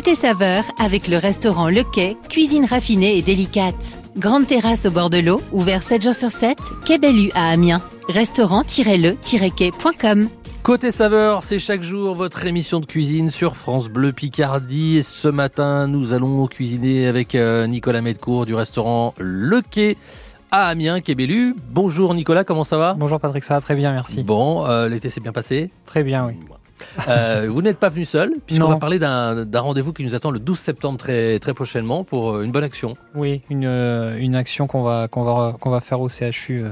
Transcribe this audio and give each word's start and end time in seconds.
Côté 0.00 0.14
saveur, 0.14 0.64
avec 0.78 1.08
le 1.08 1.18
restaurant 1.18 1.68
Le 1.68 1.84
Quai, 1.84 2.16
cuisine 2.30 2.64
raffinée 2.64 3.18
et 3.18 3.22
délicate. 3.22 3.98
Grande 4.16 4.46
terrasse 4.46 4.86
au 4.86 4.90
bord 4.90 5.10
de 5.10 5.18
l'eau, 5.18 5.42
ouvert 5.52 5.82
7 5.82 6.02
jours 6.02 6.14
sur 6.14 6.30
7, 6.30 6.56
Quai 6.86 6.96
Bellu 6.96 7.30
à 7.34 7.50
Amiens. 7.50 7.82
Restaurant-le-quai.com 8.08 10.28
Côté 10.62 10.90
saveur, 10.90 11.42
c'est 11.42 11.58
chaque 11.58 11.82
jour 11.82 12.14
votre 12.14 12.46
émission 12.46 12.80
de 12.80 12.86
cuisine 12.86 13.28
sur 13.28 13.58
France 13.58 13.90
Bleu 13.90 14.14
Picardie. 14.14 14.96
Et 14.96 15.02
ce 15.02 15.28
matin, 15.28 15.86
nous 15.86 16.14
allons 16.14 16.46
cuisiner 16.46 17.06
avec 17.06 17.34
euh, 17.34 17.66
Nicolas 17.66 18.00
Medcourt 18.00 18.46
du 18.46 18.54
restaurant 18.54 19.12
Le 19.18 19.60
Quai 19.60 19.98
à 20.50 20.68
Amiens, 20.68 21.02
Quai 21.02 21.14
Bellu. 21.14 21.54
Bonjour 21.68 22.14
Nicolas, 22.14 22.44
comment 22.44 22.64
ça 22.64 22.78
va? 22.78 22.94
Bonjour 22.94 23.20
Patrick, 23.20 23.44
ça 23.44 23.52
va 23.52 23.60
très 23.60 23.74
bien, 23.74 23.92
merci. 23.92 24.22
Bon, 24.22 24.64
euh, 24.64 24.88
l'été 24.88 25.10
s'est 25.10 25.20
bien 25.20 25.32
passé? 25.32 25.68
Très 25.84 26.02
bien, 26.02 26.26
oui. 26.26 26.36
Euh, 27.08 27.48
vous 27.50 27.62
n'êtes 27.62 27.78
pas 27.78 27.88
venu 27.88 28.04
seul, 28.04 28.34
puisqu'on 28.46 28.68
va 28.68 28.76
parler 28.76 28.98
d'un 28.98 29.60
rendez-vous 29.60 29.92
qui 29.92 30.04
nous 30.04 30.14
attend 30.14 30.30
le 30.30 30.38
12 30.38 30.58
septembre 30.58 30.98
très, 30.98 31.38
très 31.38 31.54
prochainement 31.54 32.04
pour 32.04 32.36
euh, 32.36 32.42
une 32.42 32.52
bonne 32.52 32.64
action. 32.64 32.94
Oui, 33.14 33.42
une, 33.50 33.66
euh, 33.66 34.16
une 34.18 34.34
action 34.34 34.66
qu'on 34.66 34.82
va, 34.82 35.08
qu'on 35.08 35.22
va, 35.22 35.56
qu'on 35.58 35.70
va 35.70 35.80
faire 35.80 36.00
au 36.00 36.08
CHU 36.08 36.64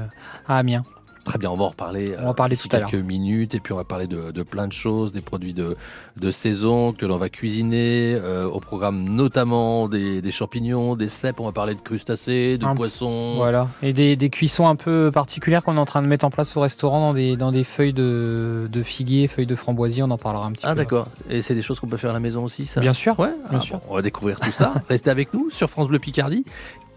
à 0.47 0.57
Amiens. 0.57 0.83
Très 1.25 1.37
bien, 1.37 1.51
on 1.51 1.55
va 1.55 1.65
en 1.65 1.67
reparler. 1.69 2.15
On 2.19 2.23
va 2.23 2.29
en 2.29 2.33
parler 2.33 2.55
d'ici 2.55 2.69
tout 2.69 2.75
à 2.75 2.79
quelques 2.81 3.03
minutes 3.03 3.53
et 3.53 3.59
puis 3.59 3.73
on 3.73 3.75
va 3.75 3.83
parler 3.83 4.07
de, 4.07 4.31
de 4.31 4.43
plein 4.43 4.67
de 4.67 4.73
choses, 4.73 5.13
des 5.13 5.21
produits 5.21 5.53
de, 5.53 5.75
de 6.17 6.31
saison 6.31 6.91
que 6.93 7.05
l'on 7.05 7.17
va 7.17 7.29
cuisiner, 7.29 8.15
euh, 8.15 8.45
au 8.45 8.59
programme 8.59 9.03
notamment 9.03 9.87
des, 9.89 10.21
des 10.21 10.31
champignons, 10.31 10.95
des 10.95 11.09
cèpes, 11.09 11.39
on 11.39 11.45
va 11.45 11.51
parler 11.51 11.75
de 11.75 11.79
crustacés, 11.81 12.57
de 12.57 12.65
Un- 12.65 12.75
poissons. 12.75 13.35
Voilà. 13.35 13.67
Et 13.83 13.93
des, 13.93 14.15
des 14.15 14.29
cuissons 14.29 14.67
un 14.67 14.75
peu 14.75 15.11
particulières 15.13 15.63
qu'on 15.63 15.75
est 15.75 15.79
en 15.79 15.85
train 15.85 16.01
de 16.01 16.07
mettre 16.07 16.25
en 16.25 16.29
place 16.31 16.55
au 16.57 16.61
restaurant 16.61 16.99
dans 17.01 17.13
des, 17.13 17.35
dans 17.37 17.51
des 17.51 17.63
feuilles 17.63 17.93
de, 17.93 18.67
de 18.71 18.83
figuier, 18.83 19.27
feuilles 19.27 19.45
de 19.45 19.55
framboisier, 19.55 20.01
on 20.03 20.09
en 20.11 20.17
parlera 20.17 20.45
un 20.47 20.51
petit 20.51 20.63
Ah 20.65 20.69
peu. 20.71 20.75
d'accord, 20.77 21.07
et 21.29 21.41
c'est 21.41 21.53
des 21.55 21.61
choses 21.61 21.79
qu'on 21.79 21.87
peut 21.87 21.97
faire 21.97 22.09
à 22.11 22.13
la 22.13 22.19
maison 22.19 22.43
aussi 22.43 22.65
ça? 22.65 22.79
Bien 22.81 22.93
sûr. 22.93 23.19
Ouais, 23.19 23.33
Bien 23.49 23.59
Ah, 23.59 23.63
sûr. 23.65 23.77
bon, 23.77 23.83
on 23.89 23.95
va 23.95 24.01
découvrir 24.01 24.39
tout 24.39 24.51
ça. 24.51 24.73
Restez 24.89 25.09
avec 25.09 25.33
nous 25.33 25.49
sur 25.51 25.69
France 25.69 25.87
Bleu 25.89 25.99
Picardie. 25.99 26.43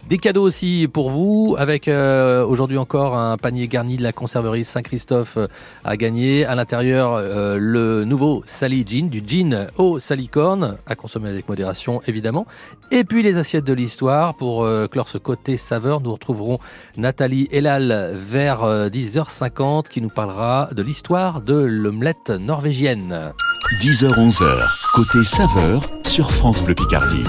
Des 0.09 0.17
cadeaux 0.17 0.43
aussi 0.43 0.89
pour 0.91 1.09
vous, 1.09 1.55
avec 1.57 1.87
euh, 1.87 2.45
aujourd'hui 2.45 2.77
encore 2.77 3.15
un 3.15 3.37
panier 3.37 3.67
garni 3.67 3.95
de 3.95 4.03
la 4.03 4.11
conserverie 4.11 4.65
Saint-Christophe 4.65 5.37
euh, 5.37 5.47
à 5.85 5.95
gagner. 5.95 6.45
À 6.45 6.55
l'intérieur, 6.55 7.13
euh, 7.13 7.57
le 7.57 8.03
nouveau 8.03 8.43
Sally 8.45 8.85
Gin, 8.85 9.07
du 9.07 9.23
gin 9.25 9.67
au 9.77 9.99
salicorne, 9.99 10.77
à 10.85 10.95
consommer 10.95 11.29
avec 11.29 11.47
modération 11.47 12.01
évidemment. 12.05 12.45
Et 12.91 13.05
puis 13.05 13.23
les 13.23 13.37
assiettes 13.37 13.63
de 13.63 13.73
l'histoire. 13.73 14.35
Pour 14.35 14.67
clore 14.91 15.07
ce 15.07 15.17
côté 15.17 15.57
saveur, 15.57 16.01
nous 16.01 16.11
retrouverons 16.11 16.59
Nathalie 16.97 17.47
Elal 17.51 18.11
vers 18.13 18.63
euh, 18.63 18.89
10h50 18.89 19.87
qui 19.87 20.01
nous 20.01 20.09
parlera 20.09 20.69
de 20.75 20.83
l'histoire 20.83 21.41
de 21.41 21.55
l'omelette 21.55 22.29
norvégienne. 22.29 23.33
10h-11h, 23.81 24.67
côté 24.93 25.23
saveur 25.23 25.89
sur 26.03 26.31
France 26.31 26.61
Bleu 26.63 26.75
Picardie. 26.75 27.23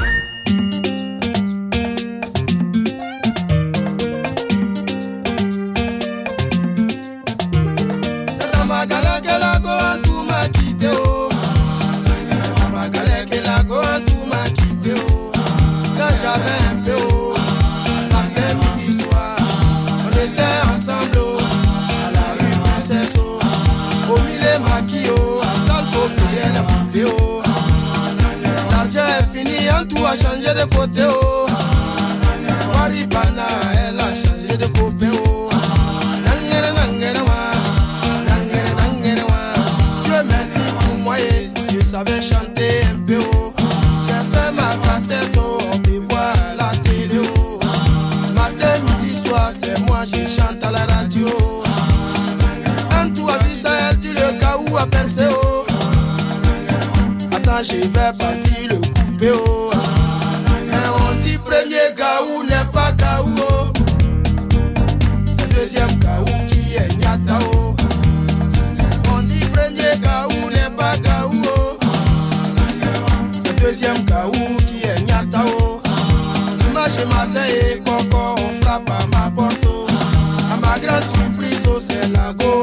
De 30.64 30.74
côté 30.76 31.02
oh. 31.08 31.46
Waribana, 32.74 33.46
elle 33.88 34.00
a 34.00 34.14
changé 34.14 34.56
de 34.56 34.66
copain 34.78 35.10
oh. 35.26 35.48
Nangere, 36.24 36.72
nangere, 36.72 37.20
wa. 37.20 37.38
Nangere, 38.26 38.72
nangere, 38.78 39.22
wa. 39.22 40.02
Dieu 40.04 40.22
merci 40.28 40.58
pour 40.80 40.98
moi, 40.98 41.16
eh. 41.18 41.50
je 41.72 41.80
savais 41.84 42.22
chanter 42.22 42.82
un 42.92 42.98
peu 43.06 43.18
oh. 43.34 43.52
J'ai 44.06 44.38
fait 44.38 44.52
ma 44.52 44.76
cassette 44.86 45.36
oh, 45.38 45.58
on 45.72 45.78
peut 45.78 46.00
voir 46.08 46.32
à 46.50 46.54
la 46.56 46.70
télé 46.82 47.20
oh. 47.36 47.58
Matin, 48.34 48.80
midi, 49.00 49.16
soir, 49.24 49.50
c'est 49.52 49.78
moi, 49.86 50.04
je 50.06 50.26
chante 50.28 50.62
à 50.62 50.70
la 50.70 50.84
radio. 50.94 51.26
Tu 53.14 53.20
as 53.30 53.38
vu 53.46 53.54
ça, 53.56 53.70
elle 53.90 53.98
dit 53.98 54.08
le 54.12 54.38
cas 54.40 54.56
où 54.68 54.76
a 54.76 54.86
percé 54.86 55.24
oh. 55.30 55.64
Attends, 57.34 57.62
je 57.62 57.76
vais 57.86 58.12
partir 58.18 58.68
le 58.70 58.76
couper 58.76 59.30
oh. 59.46 59.70
Deuxième 65.64 65.98
gaou 65.98 66.24
qui 66.46 66.74
est 66.76 66.94
nyata 66.98 67.38
oh. 67.54 67.74
On 69.14 69.22
dit 69.22 69.46
premier 69.46 69.96
gaou 70.02 70.50
n'est 70.50 70.76
pas 70.76 70.94
gaou 70.98 71.40
oh. 71.56 71.78
C'est 73.32 73.58
deuxième 73.62 74.04
gaou 74.04 74.30
qui 74.66 74.84
est 74.86 75.00
nyata 75.06 75.40
oh. 75.58 75.80
Dimanche 76.58 77.06
matin 77.06 77.46
et 77.48 77.78
coco 77.78 78.34
on 78.36 78.62
frappe 78.62 78.90
à 78.90 79.06
ma 79.16 79.30
porte. 79.30 79.66
À 80.52 80.56
ma 80.58 80.78
grande 80.78 81.02
surprise 81.02 81.62
oh 81.66 81.80
c'est 81.80 82.12
la 82.12 82.34
go 82.34 82.62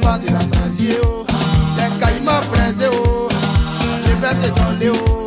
pas 0.00 0.18
te 0.18 0.30
rassasier 0.32 0.96
oh. 1.04 1.24
C'est 1.76 1.98
caïman 1.98 2.40
braisé 2.50 2.86
oh. 2.92 3.28
Je 4.02 4.14
vais 4.14 4.34
te 4.34 4.60
donner 4.60 4.90
oh. 4.90 5.19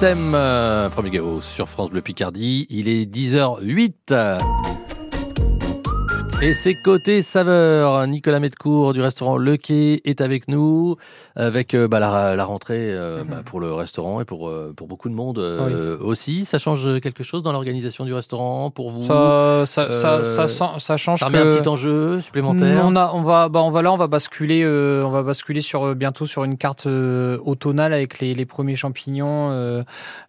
System, 0.00 0.32
euh, 0.34 0.88
premier 0.88 1.10
gao 1.10 1.42
sur 1.42 1.68
France 1.68 1.90
Bleu 1.90 2.00
Picardie. 2.00 2.66
Il 2.70 2.88
est 2.88 3.04
10h08. 3.04 4.14
Et 6.42 6.54
c'est 6.54 6.74
côté 6.74 7.20
saveur. 7.20 8.06
Nicolas 8.06 8.40
Metcourt 8.40 8.94
du 8.94 9.02
restaurant 9.02 9.36
Le 9.36 9.58
Quai 9.58 10.00
est 10.06 10.22
avec 10.22 10.48
nous 10.48 10.96
avec 11.36 11.74
euh, 11.74 11.86
bah, 11.86 12.00
la, 12.00 12.34
la 12.34 12.44
rentrée 12.46 12.94
euh, 12.94 13.22
bah, 13.28 13.42
pour 13.44 13.60
le 13.60 13.74
restaurant 13.74 14.22
et 14.22 14.24
pour, 14.24 14.48
euh, 14.48 14.72
pour 14.74 14.88
beaucoup 14.88 15.10
de 15.10 15.14
monde 15.14 15.38
euh, 15.38 15.98
aussi. 16.00 16.46
Ça 16.46 16.58
change 16.58 16.98
quelque 17.00 17.22
chose 17.24 17.42
dans 17.42 17.52
l'organisation 17.52 18.06
du 18.06 18.14
restaurant 18.14 18.70
pour 18.70 18.90
vous? 18.90 19.02
Ça, 19.02 19.64
ça, 19.66 19.92
ça, 19.92 20.24
ça, 20.24 20.48
ça 20.78 20.96
change 20.96 21.20
Ça 21.20 21.26
remet 21.26 21.40
que... 21.40 21.56
un 21.56 21.58
petit 21.58 21.68
enjeu 21.68 22.22
supplémentaire? 22.22 22.84
On, 22.86 22.96
a, 22.96 23.12
on 23.12 23.20
va, 23.20 23.50
bah 23.50 23.60
on 23.60 23.70
va 23.70 23.82
là, 23.82 23.92
on 23.92 23.98
va 23.98 24.06
basculer, 24.06 24.62
euh, 24.64 25.04
on 25.04 25.10
va 25.10 25.22
basculer 25.22 25.60
sur 25.60 25.94
bientôt 25.94 26.24
sur 26.24 26.44
une 26.44 26.56
carte 26.56 26.86
euh, 26.86 27.36
automnale 27.44 27.92
avec 27.92 28.18
les, 28.18 28.34
les 28.34 28.46
premiers 28.46 28.76
champignons, 28.76 29.50
euh, 29.50 29.82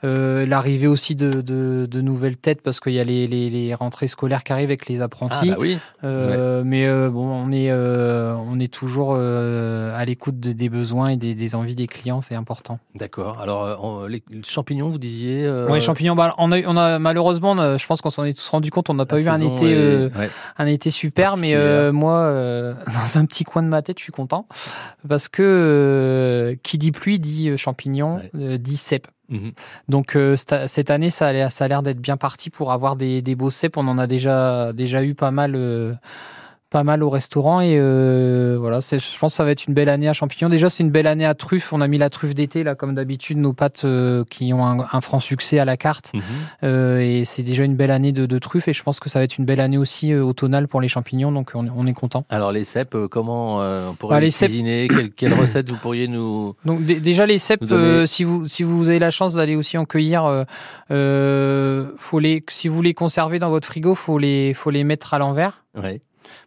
euh, 0.04 0.46
l'arrivée 0.46 0.88
aussi 0.88 1.16
de, 1.16 1.40
de, 1.40 1.86
de 1.90 2.02
nouvelles 2.02 2.38
têtes 2.38 2.62
parce 2.62 2.82
qu'il 2.82 2.94
y 2.94 3.00
a 3.00 3.06
les, 3.06 3.28
les, 3.28 3.50
les 3.50 3.74
rentrées 3.74 4.10
scolaires 4.10 4.44
qui 4.44 4.52
arrivent 4.52 4.66
avec 4.66 4.88
les 4.90 5.00
Ah 5.00 5.06
apprentis. 5.06 5.52
bah 5.52 5.56
oui. 5.58 5.78
Euh, 6.04 6.64
Mais 6.66 6.88
euh, 6.88 7.10
bon, 7.10 7.26
on 7.28 7.52
est, 7.52 7.70
euh, 7.72 8.34
on 8.36 8.58
est 8.60 8.72
toujours 8.72 9.16
à 9.16 10.06
l'écoute 10.06 10.40
de- 10.40 10.52
des 10.54 10.70
besoins 10.70 11.10
et 11.10 11.18
des, 11.18 11.36
des 11.36 11.56
envies 11.56 11.76
des 11.76 11.88
clients, 11.88 12.22
c'est 12.22 12.36
important. 12.36 12.80
D'accord. 12.96 13.40
Alors 13.40 14.08
les 14.08 14.24
champignons, 14.44 14.90
vous 14.90 14.98
disiez. 14.98 15.50
Ouais, 15.50 15.80
champignons. 15.80 16.16
Bah, 16.16 16.34
on 16.38 16.52
a, 16.52 16.60
eu- 16.60 16.66
on 16.68 16.76
a 16.78 17.00
malheureusement, 17.00 17.52
on 17.52 17.58
a- 17.60 17.78
je 17.78 17.86
pense 17.86 18.02
qu'on 18.02 18.10
s'en 18.10 18.24
est 18.26 18.34
tous 18.34 18.50
rendu 18.50 18.72
compte, 18.72 18.90
on 18.90 18.94
n'a 18.96 19.06
pas 19.06 19.22
eu 19.22 19.28
un 19.28 19.40
été. 19.40 19.72
est- 19.72 20.18
ouais. 20.18 20.30
un 20.58 20.66
été 20.66 20.90
super, 20.92 21.38
mais 21.38 21.56
moi, 21.92 22.32
dans 22.88 23.18
un 23.18 23.26
petit 23.26 23.44
coin 23.44 23.64
de 23.64 23.68
ma 23.68 23.82
tête, 23.82 24.00
je 24.00 24.04
suis 24.04 24.12
content 24.14 24.48
parce 25.08 25.28
que 25.30 26.58
qui 26.64 26.78
dit 26.78 26.92
pluie 26.92 27.20
dit 27.20 27.58
champignon, 27.58 28.16
Ouais. 28.16 28.32
euh, 28.40 28.58
dit 28.58 28.78
cèpe. 28.78 29.08
Mhm. 29.32 29.54
Donc 29.88 30.16
euh, 30.16 30.36
cette 30.36 30.90
année, 30.90 31.10
ça 31.10 31.30
a 31.30 31.34
l'air, 31.68 31.84
d'être 31.84 32.00
bien 32.02 32.18
parti 32.18 32.50
pour 32.50 32.72
avoir 32.72 32.96
des, 32.98 33.22
des 33.22 33.36
beaux 33.36 33.50
cèpes. 33.50 33.78
On 33.78 33.88
en 33.88 33.98
a 33.98 34.06
déjà 34.06 34.74
déjà 34.74 35.04
eu 35.04 35.16
pas 35.16 35.32
mal. 35.32 35.56
euh, 35.56 35.94
pas 36.72 36.84
mal 36.86 37.04
au 37.04 37.10
restaurant 37.10 37.60
et 37.60 37.76
euh, 37.78 38.56
voilà 38.58 38.82
c'est 38.82 38.98
je 38.98 39.20
pense 39.20 39.34
que 39.34 39.36
ça 39.38 39.44
va 39.44 39.52
être 39.52 39.68
une 39.68 39.74
belle 39.74 39.90
année 39.90 40.08
à 40.08 40.14
champignons. 40.14 40.48
Déjà 40.50 40.70
c'est 40.70 40.84
une 40.84 40.90
belle 40.90 41.06
année 41.06 41.26
à 41.26 41.34
truffe. 41.36 41.74
On 41.74 41.82
a 41.82 41.88
mis 41.88 41.98
la 41.98 42.10
truffe 42.10 42.34
d'été 42.34 42.64
là 42.64 42.76
comme 42.76 42.94
d'habitude 42.94 43.38
nos 43.38 43.52
pâtes 43.52 43.82
euh, 43.84 44.24
qui 44.30 44.54
ont 44.54 44.66
un, 44.66 44.78
un 44.92 45.02
franc 45.02 45.20
succès 45.20 45.60
à 45.60 45.66
la 45.66 45.76
carte. 45.76 46.12
Mhm. 46.14 46.22
euh, 46.64 47.00
et 47.02 47.26
c'est 47.26 47.44
déjà 47.44 47.66
une 47.66 47.76
belle 47.76 47.92
année 47.92 48.14
de, 48.14 48.26
de 48.26 48.40
truffes 48.40 48.70
et 48.70 48.74
je 48.74 48.82
pense 48.84 49.02
que 49.02 49.10
ça 49.10 49.20
va 49.20 49.26
être 49.26 49.38
une 49.38 49.44
belle 49.46 49.60
année 49.60 49.78
aussi 49.78 50.14
euh, 50.14 50.24
automnale 50.24 50.70
pour 50.70 50.80
les 50.80 50.88
champignons. 50.88 51.32
Donc 51.34 51.52
on, 51.54 51.68
on 51.76 51.86
est 51.86 51.94
content. 51.94 52.26
Alors 52.30 52.54
les 52.54 52.64
cèpes, 52.64 52.96
euh, 52.96 53.08
comment 53.10 53.62
euh, 53.62 53.90
on 53.92 53.94
pourrait 53.96 54.16
Bah, 54.16 54.22
les, 54.22 54.32
cèpes- 54.32 54.48
cuisiner? 54.48 54.88
Quelle, 54.90 55.12
quelle 55.12 55.34
recette 55.34 55.70
vous 55.70 55.78
pourriez 55.78 56.08
nous 56.08 56.56
Donc 56.64 56.86
dé- 56.86 57.02
déjà 57.02 57.26
les 57.26 57.38
cèpes 57.38 57.64
euh, 57.70 58.06
si 58.06 58.24
vous 58.24 58.48
si 58.48 58.64
vous 58.64 58.88
avez 58.88 59.00
la 59.00 59.12
chance 59.12 59.34
d'aller 59.34 59.58
aussi 59.58 59.78
en 59.78 59.84
cueillir 59.86 60.46
faut 61.98 62.20
les 62.20 62.44
si 62.50 62.68
vous 62.68 62.82
les 62.82 62.94
conservez 62.94 63.40
dans 63.40 63.50
votre 63.50 63.68
frigo 63.68 63.96
faut 63.96 64.18
les 64.18 64.54
faut 64.54 64.70
les 64.70 64.84
mettre 64.84 65.14
à 65.14 65.20
l'envers. 65.20 65.66
Ouais. 65.76 66.02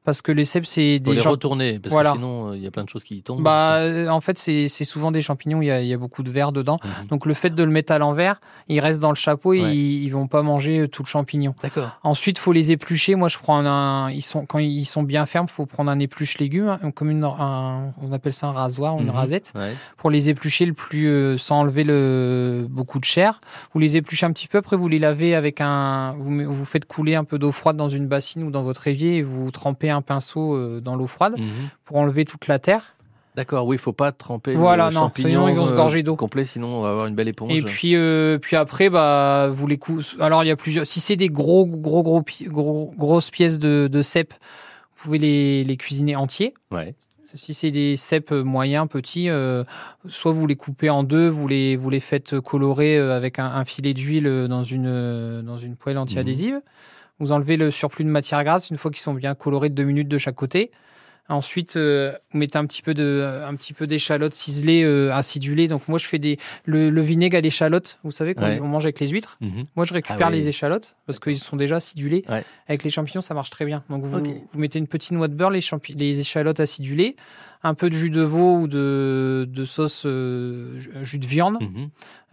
Parce 0.04 0.22
que 0.22 0.32
les 0.32 0.44
cèpes 0.44 0.66
c'est 0.66 0.98
Faut 1.04 1.10
des 1.10 1.16
les 1.16 1.22
champ- 1.22 1.30
retourner 1.30 1.78
parce 1.78 1.92
Voilà. 1.92 2.10
que 2.12 2.16
sinon 2.16 2.50
euh, 2.50 2.56
il 2.56 2.62
y 2.62 2.66
a 2.66 2.70
plein 2.70 2.84
de 2.84 2.88
choses 2.88 3.04
qui 3.04 3.16
y 3.16 3.22
tombent. 3.22 3.42
bah 3.42 3.76
euh, 3.76 4.08
en 4.08 4.20
fait 4.20 4.38
c'est 4.38 4.68
souvent 4.68 5.10
des 5.10 5.22
champignons 5.22 5.62
il 5.62 5.66
y 5.66 5.70
a, 5.70 5.80
y 5.82 5.92
a 5.92 5.98
beaucoup 5.98 6.22
de 6.22 6.30
verre 6.30 6.52
dedans 6.52 6.78
Mhm. 6.84 7.06
donc 7.08 7.26
le 7.26 7.34
fait 7.34 7.50
de 7.50 7.62
le 7.64 7.70
mettre 7.70 7.92
à 7.92 7.98
l'envers 7.98 8.40
il 8.68 8.80
reste 8.80 9.00
dans 9.00 9.08
le 9.10 9.14
chapeau 9.16 9.52
et 9.54 9.62
Ouais. 9.62 9.74
ils, 9.74 10.04
ils 10.04 10.10
vont 10.10 10.26
pas 10.28 10.42
manger 10.42 10.80
euh, 10.80 10.88
tout 10.88 11.02
le 11.02 11.08
champignon. 11.08 11.54
D'accord. 11.62 11.98
Ensuite, 12.02 12.38
faut 12.38 12.52
les 12.52 12.70
éplucher. 12.70 13.14
Moi, 13.14 13.28
je 13.28 13.38
prends 13.38 13.58
un, 13.58 13.66
un- 13.66 14.10
ils 14.10 14.22
sont 14.22 14.44
quand 14.46 14.58
ils 14.58 14.84
sont 14.84 15.02
bien 15.02 15.26
fermes, 15.26 15.48
faut 15.48 15.66
prendre 15.66 15.90
un 15.90 15.98
épluche 15.98 16.38
légumes, 16.38 16.68
hein, 16.82 16.90
comme 16.92 17.10
une, 17.10 17.24
un, 17.24 17.92
on 18.02 18.12
appelle 18.12 18.32
ça 18.32 18.48
un 18.48 18.52
rasoir 18.52 18.96
ou 18.96 19.00
une 19.00 19.06
Mhm. 19.06 19.10
rasette, 19.14 19.52
Ouais. 19.54 19.74
pour 19.96 20.10
les 20.10 20.28
éplucher 20.30 20.66
le 20.66 20.72
plus 20.74 21.06
euh, 21.08 21.38
sans 21.38 21.60
enlever 21.60 21.84
le 21.84 22.66
beaucoup 22.68 22.98
de 22.98 23.04
chair. 23.04 23.40
Vous 23.72 23.80
les 23.80 23.96
épluchez 23.96 24.26
un 24.26 24.32
petit 24.32 24.48
peu, 24.48 24.58
après 24.58 24.76
vous 24.76 24.88
les 24.88 24.98
lavez 24.98 25.34
avec 25.34 25.60
un, 25.60 26.14
vous 26.18 26.52
vous 26.52 26.64
faites 26.64 26.86
couler 26.86 27.14
un 27.14 27.24
peu 27.24 27.38
d'eau 27.38 27.52
froide 27.52 27.76
dans 27.76 27.88
une 27.88 28.06
bassine 28.06 28.42
ou 28.42 28.50
dans 28.50 28.62
votre 28.62 28.86
évier 28.88 29.16
et 29.18 29.22
vous 29.22 29.50
trempez 29.50 29.90
un 29.94 30.02
pinceau 30.02 30.54
euh, 30.54 30.80
dans 30.80 30.96
l'eau 30.96 31.06
froide 31.06 31.34
Mhm. 31.38 31.46
pour 31.84 31.96
enlever 31.96 32.24
toute 32.24 32.46
la 32.48 32.58
terre. 32.58 32.94
D'accord, 33.36 33.66
oui, 33.66 33.74
il 33.74 33.80
faut 33.80 33.92
pas 33.92 34.12
tremper 34.12 34.54
Voilà, 34.54 34.90
le 34.90 34.94
non, 34.94 35.00
champignon 35.00 35.28
sinon 35.28 35.48
ils 35.48 35.56
vont 35.56 35.64
se 35.64 35.72
euh, 35.72 35.76
gorger 35.76 36.02
d'eau. 36.04 36.14
complet, 36.14 36.44
sinon 36.44 36.68
on 36.68 36.82
va 36.82 36.90
avoir 36.90 37.06
une 37.06 37.16
belle 37.16 37.26
éponge. 37.26 37.50
Et 37.52 37.62
puis, 37.62 37.96
euh, 37.96 38.38
puis 38.38 38.54
après, 38.54 38.90
bah, 38.90 39.48
vous 39.50 39.66
les 39.66 39.76
cou... 39.76 40.00
Alors, 40.20 40.44
il 40.44 40.46
y 40.46 40.50
a 40.52 40.56
plusieurs. 40.56 40.86
Si 40.86 41.00
c'est 41.00 41.16
des 41.16 41.30
gros, 41.30 41.66
gros, 41.66 42.04
gros, 42.04 42.22
gros, 42.46 42.94
grosses 42.96 43.30
pièces 43.32 43.58
de, 43.58 43.88
de 43.90 44.02
cèpes, 44.02 44.34
vous 44.96 45.02
pouvez 45.04 45.18
les, 45.18 45.64
les 45.64 45.76
cuisiner 45.76 46.14
entiers. 46.14 46.54
Ouais. 46.70 46.94
Si 47.34 47.54
c'est 47.54 47.72
des 47.72 47.96
cèpes 47.96 48.30
moyens, 48.30 48.86
petits, 48.88 49.28
euh, 49.28 49.64
soit 50.06 50.30
vous 50.30 50.46
les 50.46 50.54
coupez 50.54 50.88
en 50.88 51.02
deux, 51.02 51.26
vous 51.28 51.48
les, 51.48 51.74
vous 51.74 51.90
les 51.90 51.98
faites 51.98 52.38
colorer 52.38 52.96
avec 52.96 53.40
un, 53.40 53.46
un 53.46 53.64
filet 53.64 53.94
d'huile 53.94 54.46
dans 54.48 54.62
une, 54.62 55.42
dans 55.42 55.58
une 55.58 55.74
poêle 55.74 55.98
anti-adhésive. 55.98 56.60
Vous 57.20 57.32
enlevez 57.32 57.56
le 57.56 57.70
surplus 57.70 58.04
de 58.04 58.10
matière 58.10 58.42
grasse 58.44 58.70
une 58.70 58.76
fois 58.76 58.90
qu'ils 58.90 59.00
sont 59.00 59.14
bien 59.14 59.34
colorés 59.34 59.68
de 59.68 59.74
deux 59.74 59.84
minutes 59.84 60.08
de 60.08 60.18
chaque 60.18 60.34
côté. 60.34 60.70
Ensuite, 61.30 61.76
euh, 61.76 62.12
vous 62.32 62.38
mettez 62.38 62.58
un 62.58 62.66
petit 62.66 62.82
peu 62.82 62.92
de, 62.92 63.24
un 63.46 63.54
petit 63.54 63.72
peu 63.72 63.86
d'échalotes 63.86 64.34
ciselées, 64.34 64.82
euh, 64.84 65.10
acidulées. 65.14 65.68
Donc 65.68 65.88
moi, 65.88 65.98
je 65.98 66.06
fais 66.06 66.18
des 66.18 66.38
le, 66.66 66.90
le 66.90 67.00
vinaigre 67.00 67.38
à 67.38 67.40
l'échalote. 67.40 67.98
Vous 68.04 68.10
savez 68.10 68.34
qu'on 68.34 68.42
Ouais. 68.44 68.60
on 68.60 68.68
mange 68.68 68.84
avec 68.84 69.00
les 69.00 69.08
huîtres. 69.08 69.38
Mhm. 69.40 69.64
Moi, 69.74 69.86
je 69.86 69.94
récupère 69.94 70.26
Ah 70.26 70.30
oui. 70.30 70.36
les 70.36 70.48
échalotes 70.48 70.96
parce 71.06 71.18
qu'ils 71.18 71.38
sont 71.38 71.56
déjà 71.56 71.76
acidulés. 71.76 72.24
Ouais. 72.28 72.44
Avec 72.68 72.82
les 72.84 72.90
champignons, 72.90 73.22
ça 73.22 73.32
marche 73.32 73.48
très 73.48 73.64
bien. 73.64 73.84
Donc 73.88 74.04
vous, 74.04 74.18
vous 74.20 74.58
mettez 74.58 74.78
une 74.78 74.86
petite 74.86 75.12
noix 75.12 75.28
de 75.28 75.34
beurre, 75.34 75.50
les, 75.50 75.60
champi- 75.62 75.96
les 75.98 76.20
échalotes 76.20 76.60
acidulées, 76.60 77.16
un 77.62 77.72
peu 77.72 77.88
de 77.88 77.94
jus 77.94 78.10
de 78.10 78.20
veau 78.20 78.58
ou 78.58 78.68
de, 78.68 79.48
de 79.48 79.64
sauce 79.64 80.02
euh, 80.04 80.76
ju- 80.78 80.92
jus 81.00 81.18
de 81.18 81.26
viande, 81.26 81.56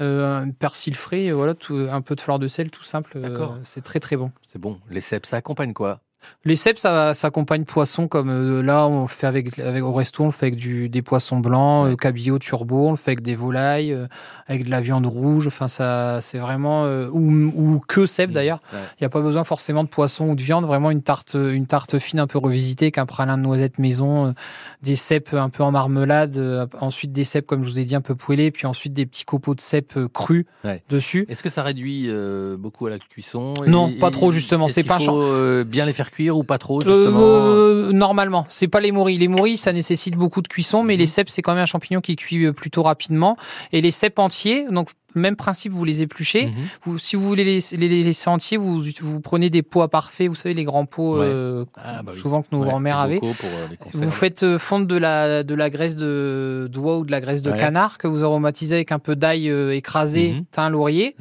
euh, 0.01 0.41
un 0.41 0.49
persil 0.51 0.95
frais, 0.95 1.31
voilà, 1.31 1.53
tout- 1.53 1.87
un 1.89 2.01
peu 2.01 2.15
de 2.15 2.21
fleur 2.21 2.39
de 2.39 2.49
sel, 2.49 2.69
tout 2.69 2.83
simple. 2.83 3.13
euh, 3.15 3.21
D'accord. 3.29 3.57
c'est 3.63 3.81
très 3.83 4.01
très 4.01 4.17
bon. 4.17 4.31
C'est 4.51 4.59
bon. 4.59 4.79
Les 4.89 4.99
cèpes, 5.01 5.25
ça 5.25 5.37
accompagne 5.37 5.71
quoi? 5.73 6.01
Les 6.45 6.55
cèpes, 6.55 6.79
ça, 6.79 7.13
ça 7.13 7.27
accompagne 7.27 7.65
poisson 7.65 8.07
comme 8.07 8.29
euh, 8.29 8.61
là, 8.63 8.87
on 8.87 9.03
le 9.03 9.07
fait 9.07 9.27
avec, 9.27 9.59
avec 9.59 9.83
au 9.83 9.93
resto, 9.93 10.23
on 10.23 10.27
le 10.27 10.31
fait 10.31 10.47
avec 10.47 10.55
du, 10.55 10.89
des 10.89 11.01
poissons 11.01 11.39
blancs, 11.39 11.85
Ouais. 11.85 11.91
euh, 11.93 11.95
cabillaud, 11.95 12.39
turbo, 12.39 12.87
on 12.87 12.91
le 12.91 12.97
fait 12.97 13.11
avec 13.11 13.21
des 13.21 13.35
volailles, 13.35 13.93
euh, 13.93 14.07
avec 14.47 14.65
de 14.65 14.69
la 14.71 14.81
viande 14.81 15.05
rouge. 15.05 15.47
Enfin, 15.47 15.67
ça, 15.67 16.19
c'est 16.21 16.37
vraiment 16.39 16.85
euh, 16.85 17.07
ou, 17.11 17.29
ou 17.55 17.81
que 17.87 18.05
cèpes 18.05 18.29
Mhm. 18.29 18.33
d'ailleurs. 18.35 18.59
Ouais. 18.73 18.79
Il 18.99 19.03
n'y 19.03 19.05
a 19.05 19.09
pas 19.09 19.21
besoin 19.21 19.43
forcément 19.43 19.83
de 19.83 19.89
poisson 19.89 20.29
ou 20.29 20.35
de 20.35 20.41
viande. 20.41 20.65
Vraiment 20.65 20.91
une 20.91 21.01
tarte, 21.03 21.35
une 21.35 21.65
tarte 21.67 21.99
fine 21.99 22.19
un 22.19 22.27
peu 22.27 22.37
revisitée, 22.39 22.85
avec 22.85 22.97
un 22.97 23.05
pralin 23.05 23.37
de 23.37 23.43
noisettes 23.43 23.77
maison, 23.79 24.33
des 24.81 24.95
cèpes 24.95 25.33
un 25.33 25.49
peu 25.49 25.63
en 25.63 25.71
marmelade, 25.71 26.67
ensuite 26.79 27.11
des 27.11 27.23
cèpes 27.23 27.45
comme 27.47 27.63
je 27.63 27.69
vous 27.69 27.79
ai 27.79 27.85
dit 27.85 27.95
un 27.95 28.01
peu 28.01 28.15
poêlés, 28.15 28.51
puis 28.51 28.65
ensuite 28.67 28.93
des 28.93 29.05
petits 29.05 29.25
copeaux 29.25 29.55
de 29.55 29.61
cèpes 29.61 29.97
crus 30.13 30.45
Ouais. 30.63 30.83
dessus. 30.89 31.25
Est-ce 31.29 31.43
que 31.43 31.49
ça 31.49 31.63
réduit 31.63 32.09
beaucoup 32.57 32.85
à 32.87 32.89
la 32.89 32.99
cuisson? 32.99 33.53
Non, 33.67 33.91
pas 33.99 34.11
trop, 34.11 34.31
justement. 34.31 34.67
C'est 34.67 34.83
pas 34.83 34.95
un 34.95 34.99
faut 34.99 35.63
bien 35.65 35.85
les 35.85 35.93
faire 35.93 36.10
cuire 36.11 36.37
ou 36.37 36.43
pas 36.43 36.57
trop 36.59 36.79
justement 36.81 37.19
Euh, 37.21 37.91
normalement, 37.91 38.45
c'est 38.49 38.67
pas 38.67 38.79
les 38.81 38.91
morilles. 38.91 39.17
Les 39.17 39.27
morilles, 39.27 39.57
ça 39.57 39.73
nécessite 39.73 40.15
beaucoup 40.15 40.41
de 40.41 40.47
cuisson, 40.47 40.83
mais 40.83 40.93
Mhm. 40.93 40.99
les 40.99 41.07
cèpes, 41.07 41.29
c'est 41.29 41.41
quand 41.41 41.53
même 41.53 41.63
un 41.63 41.65
champignon 41.65 42.01
qui 42.01 42.15
cuit 42.15 42.45
euh, 42.45 42.53
plutôt 42.53 42.83
rapidement. 42.83 43.37
Et 43.71 43.81
les 43.81 43.91
cèpes 43.91 44.19
entiers, 44.19 44.67
donc 44.69 44.89
même 45.13 45.35
principe, 45.35 45.73
vous 45.73 45.83
les 45.83 46.01
épluchez. 46.01 46.45
Mhm. 46.45 46.53
Vous, 46.83 46.97
si 46.97 47.17
vous 47.17 47.23
voulez 47.27 47.43
les, 47.43 47.59
les, 47.77 47.89
les 47.89 48.03
laisser 48.03 48.29
entiers, 48.29 48.55
vous, 48.57 48.79
vous 49.01 49.19
prenez 49.19 49.49
des 49.49 49.61
pots 49.61 49.81
à 49.81 49.89
parfait, 49.89 50.29
vous 50.29 50.35
savez, 50.35 50.53
les 50.55 50.63
grands 50.63 50.85
pots 50.85 51.17
Ouais. 51.19 51.25
euh, 51.27 51.65
Ah, 51.75 52.01
bah 52.01 52.11
oui. 52.15 52.19
souvent 52.21 52.41
que 52.43 52.47
nos 52.53 52.61
Ouais, 52.61 52.67
grands-mères 52.67 52.99
avaient. 52.99 53.19
pour, 53.19 53.29
euh. 53.29 53.67
Vous 53.93 54.09
faites 54.11 54.43
euh, 54.43 54.57
fondre 54.57 54.85
de 54.87 54.95
la, 54.95 55.43
de 55.43 55.53
la 55.53 55.69
graisse 55.69 55.97
de 55.97 56.69
d'oie 56.71 56.97
ou 56.99 57.05
de 57.05 57.11
la 57.11 57.19
graisse 57.19 57.41
de 57.41 57.51
Ouais. 57.51 57.57
canard 57.57 57.97
que 57.97 58.07
vous 58.07 58.23
aromatisez 58.23 58.75
avec 58.75 58.93
un 58.93 58.99
peu 58.99 59.17
d'ail 59.17 59.49
euh, 59.49 59.75
écrasé, 59.75 60.31
Mhm. 60.33 60.45
thym, 60.51 60.69
laurier. 60.69 61.15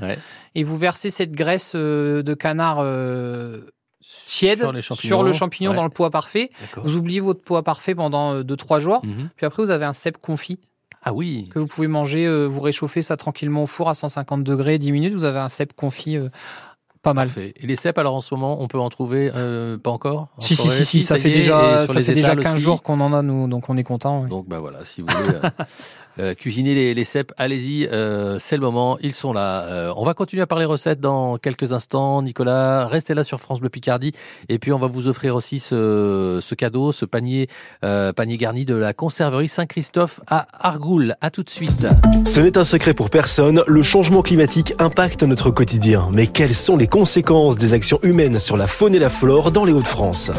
Et 0.54 0.62
vous 0.62 0.76
versez 0.76 1.10
cette 1.10 1.32
graisse 1.32 1.72
euh, 1.74 2.22
de 2.22 2.34
canard 2.34 2.78
euh, 2.80 3.58
tiède 4.26 4.58
Sur 4.58 5.22
le 5.22 5.32
champignon 5.32 5.70
Ouais. 5.70 5.76
dans 5.76 5.84
le 5.84 5.90
à 6.04 6.10
parfait. 6.10 6.50
Vous 6.82 6.96
oubliez 6.96 7.20
votre 7.20 7.40
à 7.56 7.62
parfait 7.62 7.94
pendant 7.94 8.40
2-3 8.42 8.80
jours. 8.80 9.04
Mhm. 9.04 9.28
Puis 9.36 9.46
après, 9.46 9.62
vous 9.62 9.70
avez 9.70 9.84
un 9.84 9.92
cèpe 9.92 10.18
confit 10.18 10.58
Ah 11.02 11.12
oui. 11.12 11.48
que 11.52 11.58
vous 11.58 11.66
pouvez 11.66 11.88
manger. 11.88 12.26
euh, 12.26 12.46
vous 12.46 12.60
réchauffez 12.60 13.02
ça 13.02 13.16
tranquillement 13.16 13.64
au 13.64 13.66
four 13.66 13.88
à 13.88 13.94
150 13.94 14.42
degrés, 14.44 14.78
10 14.78 14.92
minutes. 14.92 15.12
Vous 15.14 15.24
avez 15.24 15.38
un 15.38 15.48
cèpe 15.48 15.72
confit 15.74 16.16
euh, 16.16 16.28
pas 17.02 17.14
mal. 17.14 17.28
Parfait. 17.28 17.54
Et 17.56 17.66
les 17.66 17.76
cèpes, 17.76 17.96
alors 17.98 18.14
en 18.14 18.20
ce 18.20 18.34
moment, 18.34 18.60
on 18.62 18.68
peut 18.68 18.78
en 18.78 18.88
trouver 18.90 19.30
euh, 19.34 19.78
pas 19.78 19.90
encore 19.90 20.28
En 20.36 20.40
Si, 20.40 20.54
si, 20.56 20.68
si, 20.68 20.84
si, 20.84 21.02
ça 21.02 21.18
fait 21.18 21.30
déjà, 21.30 21.86
ça 21.86 22.02
fait 22.02 22.12
déjà 22.12 22.32
étals 22.32 22.42
15 22.44 22.54
aussi? 22.54 22.62
jours 22.62 22.82
qu'on 22.82 23.00
en 23.00 23.12
a, 23.14 23.22
nous, 23.22 23.48
donc 23.48 23.68
on 23.70 23.76
est 23.78 23.84
content. 23.84 24.24
Donc 24.26 24.46
bah 24.48 24.58
voilà, 24.58 24.84
si 24.84 25.00
vous 25.00 25.06
voulez 25.08 25.38
euh, 26.18 26.34
cuisiner 26.34 26.94
les, 26.94 27.04
cèpes, 27.04 27.32
allez-y, 27.38 27.86
euh, 27.86 28.38
c'est 28.40 28.56
le 28.56 28.62
moment, 28.62 28.98
ils 29.00 29.14
sont 29.14 29.32
là. 29.32 29.62
Euh, 29.64 29.92
on 29.96 30.04
va 30.04 30.14
continuer 30.14 30.42
à 30.42 30.46
parler 30.46 30.64
recettes 30.64 31.00
dans 31.00 31.38
quelques 31.38 31.72
instants. 31.72 32.22
Nicolas, 32.22 32.88
restez 32.88 33.14
là 33.14 33.24
sur 33.24 33.40
France 33.40 33.60
Bleu 33.60 33.68
Picardie 33.68 34.12
et 34.48 34.58
puis 34.58 34.72
on 34.72 34.78
va 34.78 34.86
vous 34.86 35.06
offrir 35.06 35.36
aussi 35.36 35.60
ce, 35.60 36.54
cadeau, 36.54 36.92
ce 36.92 37.04
panier 37.04 37.48
panier 37.80 38.36
garni 38.36 38.64
de 38.64 38.74
la 38.74 38.92
conserverie 38.92 39.48
Saint-Christophe 39.48 40.20
à 40.26 40.46
Argoul. 40.52 41.14
À 41.20 41.30
tout 41.30 41.42
de 41.42 41.50
suite. 41.50 41.86
Ce 42.24 42.40
n'est 42.40 42.58
un 42.58 42.64
secret 42.64 42.94
pour 42.94 43.10
personne, 43.10 43.62
le 43.66 43.82
changement 43.82 44.22
climatique 44.22 44.74
impacte 44.78 45.22
notre 45.22 45.50
quotidien. 45.50 46.08
Mais 46.12 46.26
quelles 46.26 46.54
sont 46.54 46.76
les 46.76 46.88
conséquences 46.88 47.56
des 47.56 47.74
actions 47.74 48.00
humaines 48.02 48.38
sur 48.38 48.56
la 48.56 48.66
faune 48.66 48.94
et 48.94 48.98
la 48.98 49.10
flore 49.10 49.50
dans 49.52 49.64
les 49.64 49.72
Hauts-de-France? 49.72 50.32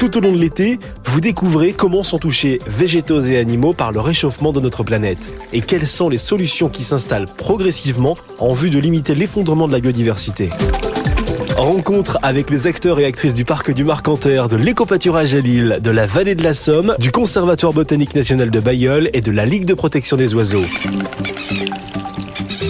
Tout 0.00 0.16
au 0.16 0.20
long 0.22 0.32
de 0.32 0.38
l'été, 0.38 0.78
vous 1.04 1.20
découvrez 1.20 1.74
comment 1.74 2.02
sont 2.02 2.16
touchés 2.16 2.58
végétaux 2.66 3.20
et 3.20 3.36
animaux 3.36 3.74
par 3.74 3.92
le 3.92 4.00
réchauffement 4.00 4.50
de 4.50 4.58
notre 4.58 4.82
planète 4.82 5.28
et 5.52 5.60
quelles 5.60 5.86
sont 5.86 6.08
les 6.08 6.16
solutions 6.16 6.70
qui 6.70 6.84
s'installent 6.84 7.26
progressivement 7.26 8.16
en 8.38 8.54
vue 8.54 8.70
de 8.70 8.78
limiter 8.78 9.14
l'effondrement 9.14 9.68
de 9.68 9.72
la 9.72 9.80
biodiversité. 9.80 10.48
Rencontre 11.58 12.16
avec 12.22 12.48
les 12.48 12.66
acteurs 12.66 12.98
et 12.98 13.04
actrices 13.04 13.34
du 13.34 13.44
parc 13.44 13.74
du 13.74 13.84
Marcanterre, 13.84 14.48
de 14.48 14.56
l'éco-pâturage 14.56 15.34
à 15.34 15.40
Lille, 15.40 15.80
de 15.82 15.90
la 15.90 16.06
vallée 16.06 16.34
de 16.34 16.44
la 16.44 16.54
Somme, 16.54 16.96
du 16.98 17.12
Conservatoire 17.12 17.74
botanique 17.74 18.14
national 18.14 18.48
de 18.48 18.58
Bayeul 18.58 19.10
et 19.12 19.20
de 19.20 19.30
la 19.30 19.44
Ligue 19.44 19.66
de 19.66 19.74
protection 19.74 20.16
des 20.16 20.34
oiseaux. 20.34 20.64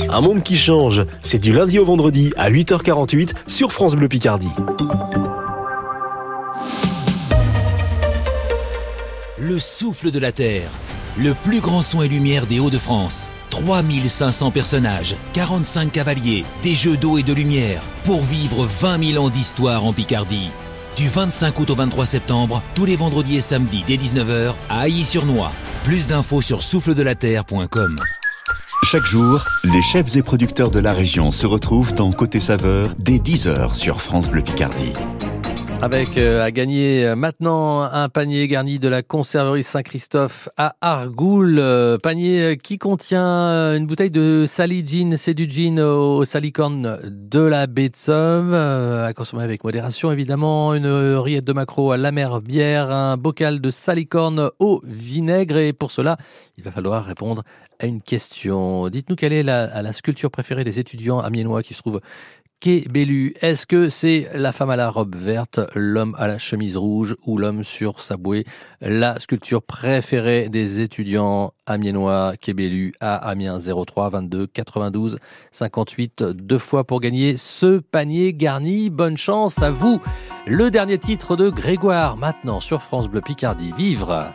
Un 0.09 0.21
monde 0.21 0.43
qui 0.43 0.57
change, 0.57 1.05
c'est 1.23 1.39
du 1.39 1.53
lundi 1.53 1.79
au 1.79 1.85
vendredi 1.85 2.33
à 2.37 2.51
8h48 2.51 3.35
sur 3.47 3.71
France 3.71 3.95
Bleu 3.95 4.09
Picardie. 4.09 4.51
Le 9.51 9.59
souffle 9.59 10.13
de 10.13 10.21
la 10.21 10.31
Terre, 10.31 10.71
le 11.19 11.35
plus 11.35 11.59
grand 11.59 11.83
son 11.83 12.03
et 12.03 12.09
lumière 12.09 12.47
des 12.47 12.61
Hauts-de-France. 12.61 13.31
3500 13.51 14.53
personnages, 14.53 15.17
45 15.33 15.91
cavaliers, 15.91 16.45
des 16.63 16.77
jeux 16.77 16.97
d'eau 16.97 17.19
et 17.19 17.25
de 17.25 17.33
lumière 17.33 17.83
pour 18.05 18.23
vivre 18.23 18.65
20 18.65 19.13
000 19.15 19.25
ans 19.25 19.29
d'histoire 19.29 19.85
en 19.85 19.93
Picardie. 19.93 20.53
Du 20.97 21.09
25 21.09 21.59
août 21.59 21.71
au 21.71 21.75
23 21.75 22.07
septembre, 22.07 22.63
tous 22.77 22.85
les 22.85 22.95
vendredis 22.95 23.39
et 23.39 23.41
samedis 23.41 23.83
dès 23.89 23.97
19h 23.97 24.55
à 24.69 24.87
Ailly-sur-Noix. 24.87 25.51
Plus 25.83 26.07
d'infos 26.07 26.43
sur 26.43 26.63
souffledelaterre.com. 26.63 27.97
Chaque 28.85 29.07
jour, 29.07 29.45
les 29.65 29.83
chefs 29.83 30.15
et 30.15 30.23
producteurs 30.23 30.71
de 30.71 30.79
la 30.79 30.93
région 30.93 31.33
se 31.33 31.49
retrouvent 31.49 31.93
dans 31.93 32.13
Côté 32.13 32.39
Saveur 32.39 32.95
dès 33.01 33.19
10h 33.19 33.75
sur 33.75 34.01
France 34.01 34.31
Bleu 34.31 34.43
Picardie. 34.43 34.93
Avec 35.83 36.19
euh, 36.19 36.45
à 36.45 36.51
gagner 36.51 37.07
euh, 37.07 37.17
maintenant 37.17 37.81
un 37.81 38.11
panier 38.11 38.47
garni 38.49 38.79
de 38.79 38.87
la 38.87 39.03
conserverie 39.03 39.63
Saint-Christophe 39.63 40.51
à 40.59 40.77
Argoul. 40.83 41.59
Euh, 41.59 41.97
panier 41.97 42.43
euh, 42.43 42.55
qui 42.55 42.77
contient 42.77 43.75
une 43.75 43.87
bouteille 43.87 44.11
de 44.11 44.45
Sally 44.47 44.87
Gin, 44.87 45.17
c'est 45.17 45.33
du 45.33 45.49
gin 45.49 45.81
au 45.81 46.27
salicorne 46.27 46.99
de 47.03 47.41
la 47.41 47.67
baie 47.67 47.89
de 47.89 47.97
Somme, 47.97 48.53
euh, 48.53 49.07
à 49.07 49.15
consommer 49.15 49.43
avec 49.43 49.65
modération 49.65 50.13
évidemment. 50.13 50.75
Une 50.75 50.87
rillette 50.87 51.47
de 51.47 51.55
maquereau 51.55 51.93
à 51.93 51.97
la 51.97 52.13
mer 52.13 52.43
bière, 52.43 52.91
un 52.91 53.17
bocal 53.17 53.63
de 53.63 53.71
salicorne 53.71 54.51
au 54.59 54.83
vinaigre. 54.85 55.57
Et 55.57 55.73
pour 55.73 55.93
cela, 55.93 56.19
il 56.59 56.65
va 56.65 56.73
falloir 56.73 57.07
répondre 57.07 57.43
à 57.79 57.87
une 57.87 58.03
question. 58.03 58.91
Dites-nous 58.91 59.17
quelle 59.17 59.33
est 59.33 59.43
la, 59.43 59.81
la 59.81 59.93
sculpture 59.95 60.31
préférée 60.31 60.65
des 60.65 60.79
étudiants 60.79 61.21
amiénois 61.21 61.63
qui 61.63 61.73
se 61.73 61.79
trouve 61.79 62.03
Quai 62.61 62.87
Bellu, 62.91 63.33
est-ce 63.41 63.67
que 63.67 63.89
c'est 63.89 64.29
la 64.35 64.53
femme 64.53 64.69
à 64.69 64.77
la 64.77 64.91
robe 64.91 65.17
verte, 65.17 65.61
l'homme 65.75 66.15
à 66.19 66.27
la 66.27 66.37
chemise 66.37 66.77
rouge 66.77 67.17
ou 67.25 67.39
l'homme 67.39 67.65
sur 67.65 68.01
sa 68.01 68.19
bouée? 68.19 68.45
La 68.83 69.19
sculpture 69.19 69.63
préférée 69.63 70.51
des 70.51 70.81
étudiants 70.81 71.55
amiénois 71.65 72.35
Quai 72.39 72.53
Bellu 72.53 72.93
à 73.01 73.17
Amiens 73.17 73.57
03 73.61 74.11
22 74.11 74.47
92 74.47 75.19
58 75.53 76.23
deux 76.23 76.59
fois 76.59 76.85
pour 76.85 77.01
gagner 77.01 77.39
ce 77.39 77.79
panier 77.79 78.35
garni. 78.35 78.91
Bonne 78.91 79.17
chance 79.17 79.63
à 79.63 79.71
vous. 79.71 80.03
Le 80.47 80.71
dernier 80.71 80.99
titre 80.99 81.37
de 81.37 81.49
Grégoire 81.49 82.19
maintenant 82.19 82.61
sur 82.61 82.83
France 82.83 83.09
Bleu 83.09 83.23
Picardie. 83.23 83.73
Vivre. 83.75 84.35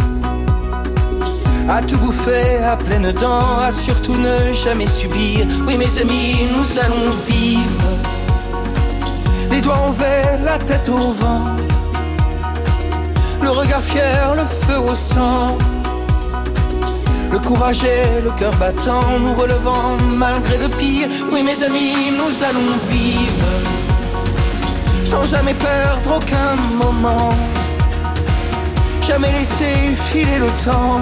à 1.69 1.81
tout 1.81 1.97
bouffer 1.97 2.57
à 2.63 2.75
pleines 2.75 3.11
dents, 3.11 3.59
à 3.59 3.71
surtout 3.71 4.15
ne 4.15 4.53
jamais 4.53 4.87
subir. 4.87 5.45
Oui, 5.67 5.77
mes 5.77 5.97
amis, 5.99 6.47
nous 6.55 6.79
allons 6.79 7.11
vivre. 7.27 7.89
Les 9.49 9.61
doigts 9.61 9.79
envers, 9.89 10.39
la 10.43 10.57
tête 10.57 10.89
au 10.89 11.13
vent. 11.13 11.55
Le 13.41 13.49
regard 13.49 13.81
fier, 13.81 14.35
le 14.35 14.45
feu 14.65 14.79
au 14.79 14.95
sang. 14.95 15.57
Le 17.31 17.39
courage 17.39 17.83
et 17.83 18.21
le 18.21 18.31
cœur 18.31 18.53
battant, 18.55 19.19
nous 19.19 19.33
relevant 19.33 19.97
malgré 20.17 20.57
le 20.57 20.67
pire. 20.67 21.07
Oui, 21.31 21.43
mes 21.43 21.63
amis, 21.63 22.11
nous 22.11 22.43
allons 22.43 22.77
vivre. 22.89 23.47
Sans 25.05 25.23
jamais 25.23 25.53
perdre 25.53 26.17
aucun 26.17 26.55
moment. 26.83 27.29
Jamais 29.01 29.31
laisser 29.31 29.95
filer 30.09 30.39
le 30.39 30.63
temps 30.63 31.01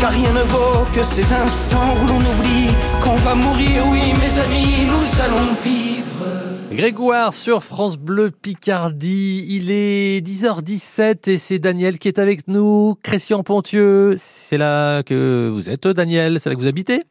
Car 0.00 0.10
rien 0.10 0.32
ne 0.32 0.42
vaut 0.48 0.84
que 0.94 1.02
ces 1.02 1.32
instants 1.32 1.94
où 2.02 2.06
l'on 2.06 2.16
oublie 2.18 2.68
qu'on 3.02 3.14
va 3.14 3.34
mourir. 3.34 3.82
Oui, 3.90 4.00
mes 4.20 4.38
amis, 4.38 4.86
nous 4.86 5.20
allons 5.24 5.54
vivre. 5.64 6.26
Grégoire 6.70 7.32
sur 7.32 7.62
France 7.62 7.96
Bleu 7.96 8.30
Picardie. 8.30 9.46
Il 9.48 9.70
est 9.70 10.20
10h17 10.26 11.30
et 11.30 11.38
c'est 11.38 11.58
Daniel 11.58 11.98
qui 11.98 12.08
est 12.08 12.18
avec 12.18 12.46
nous. 12.48 12.96
Christian 13.02 13.42
Pontieux, 13.42 14.16
c'est 14.18 14.58
là 14.58 15.02
que 15.02 15.48
vous 15.50 15.70
êtes, 15.70 15.86
Daniel. 15.88 16.40
C'est 16.40 16.50
là 16.50 16.54
que 16.56 16.60
vous 16.60 16.66
habitez? 16.66 17.02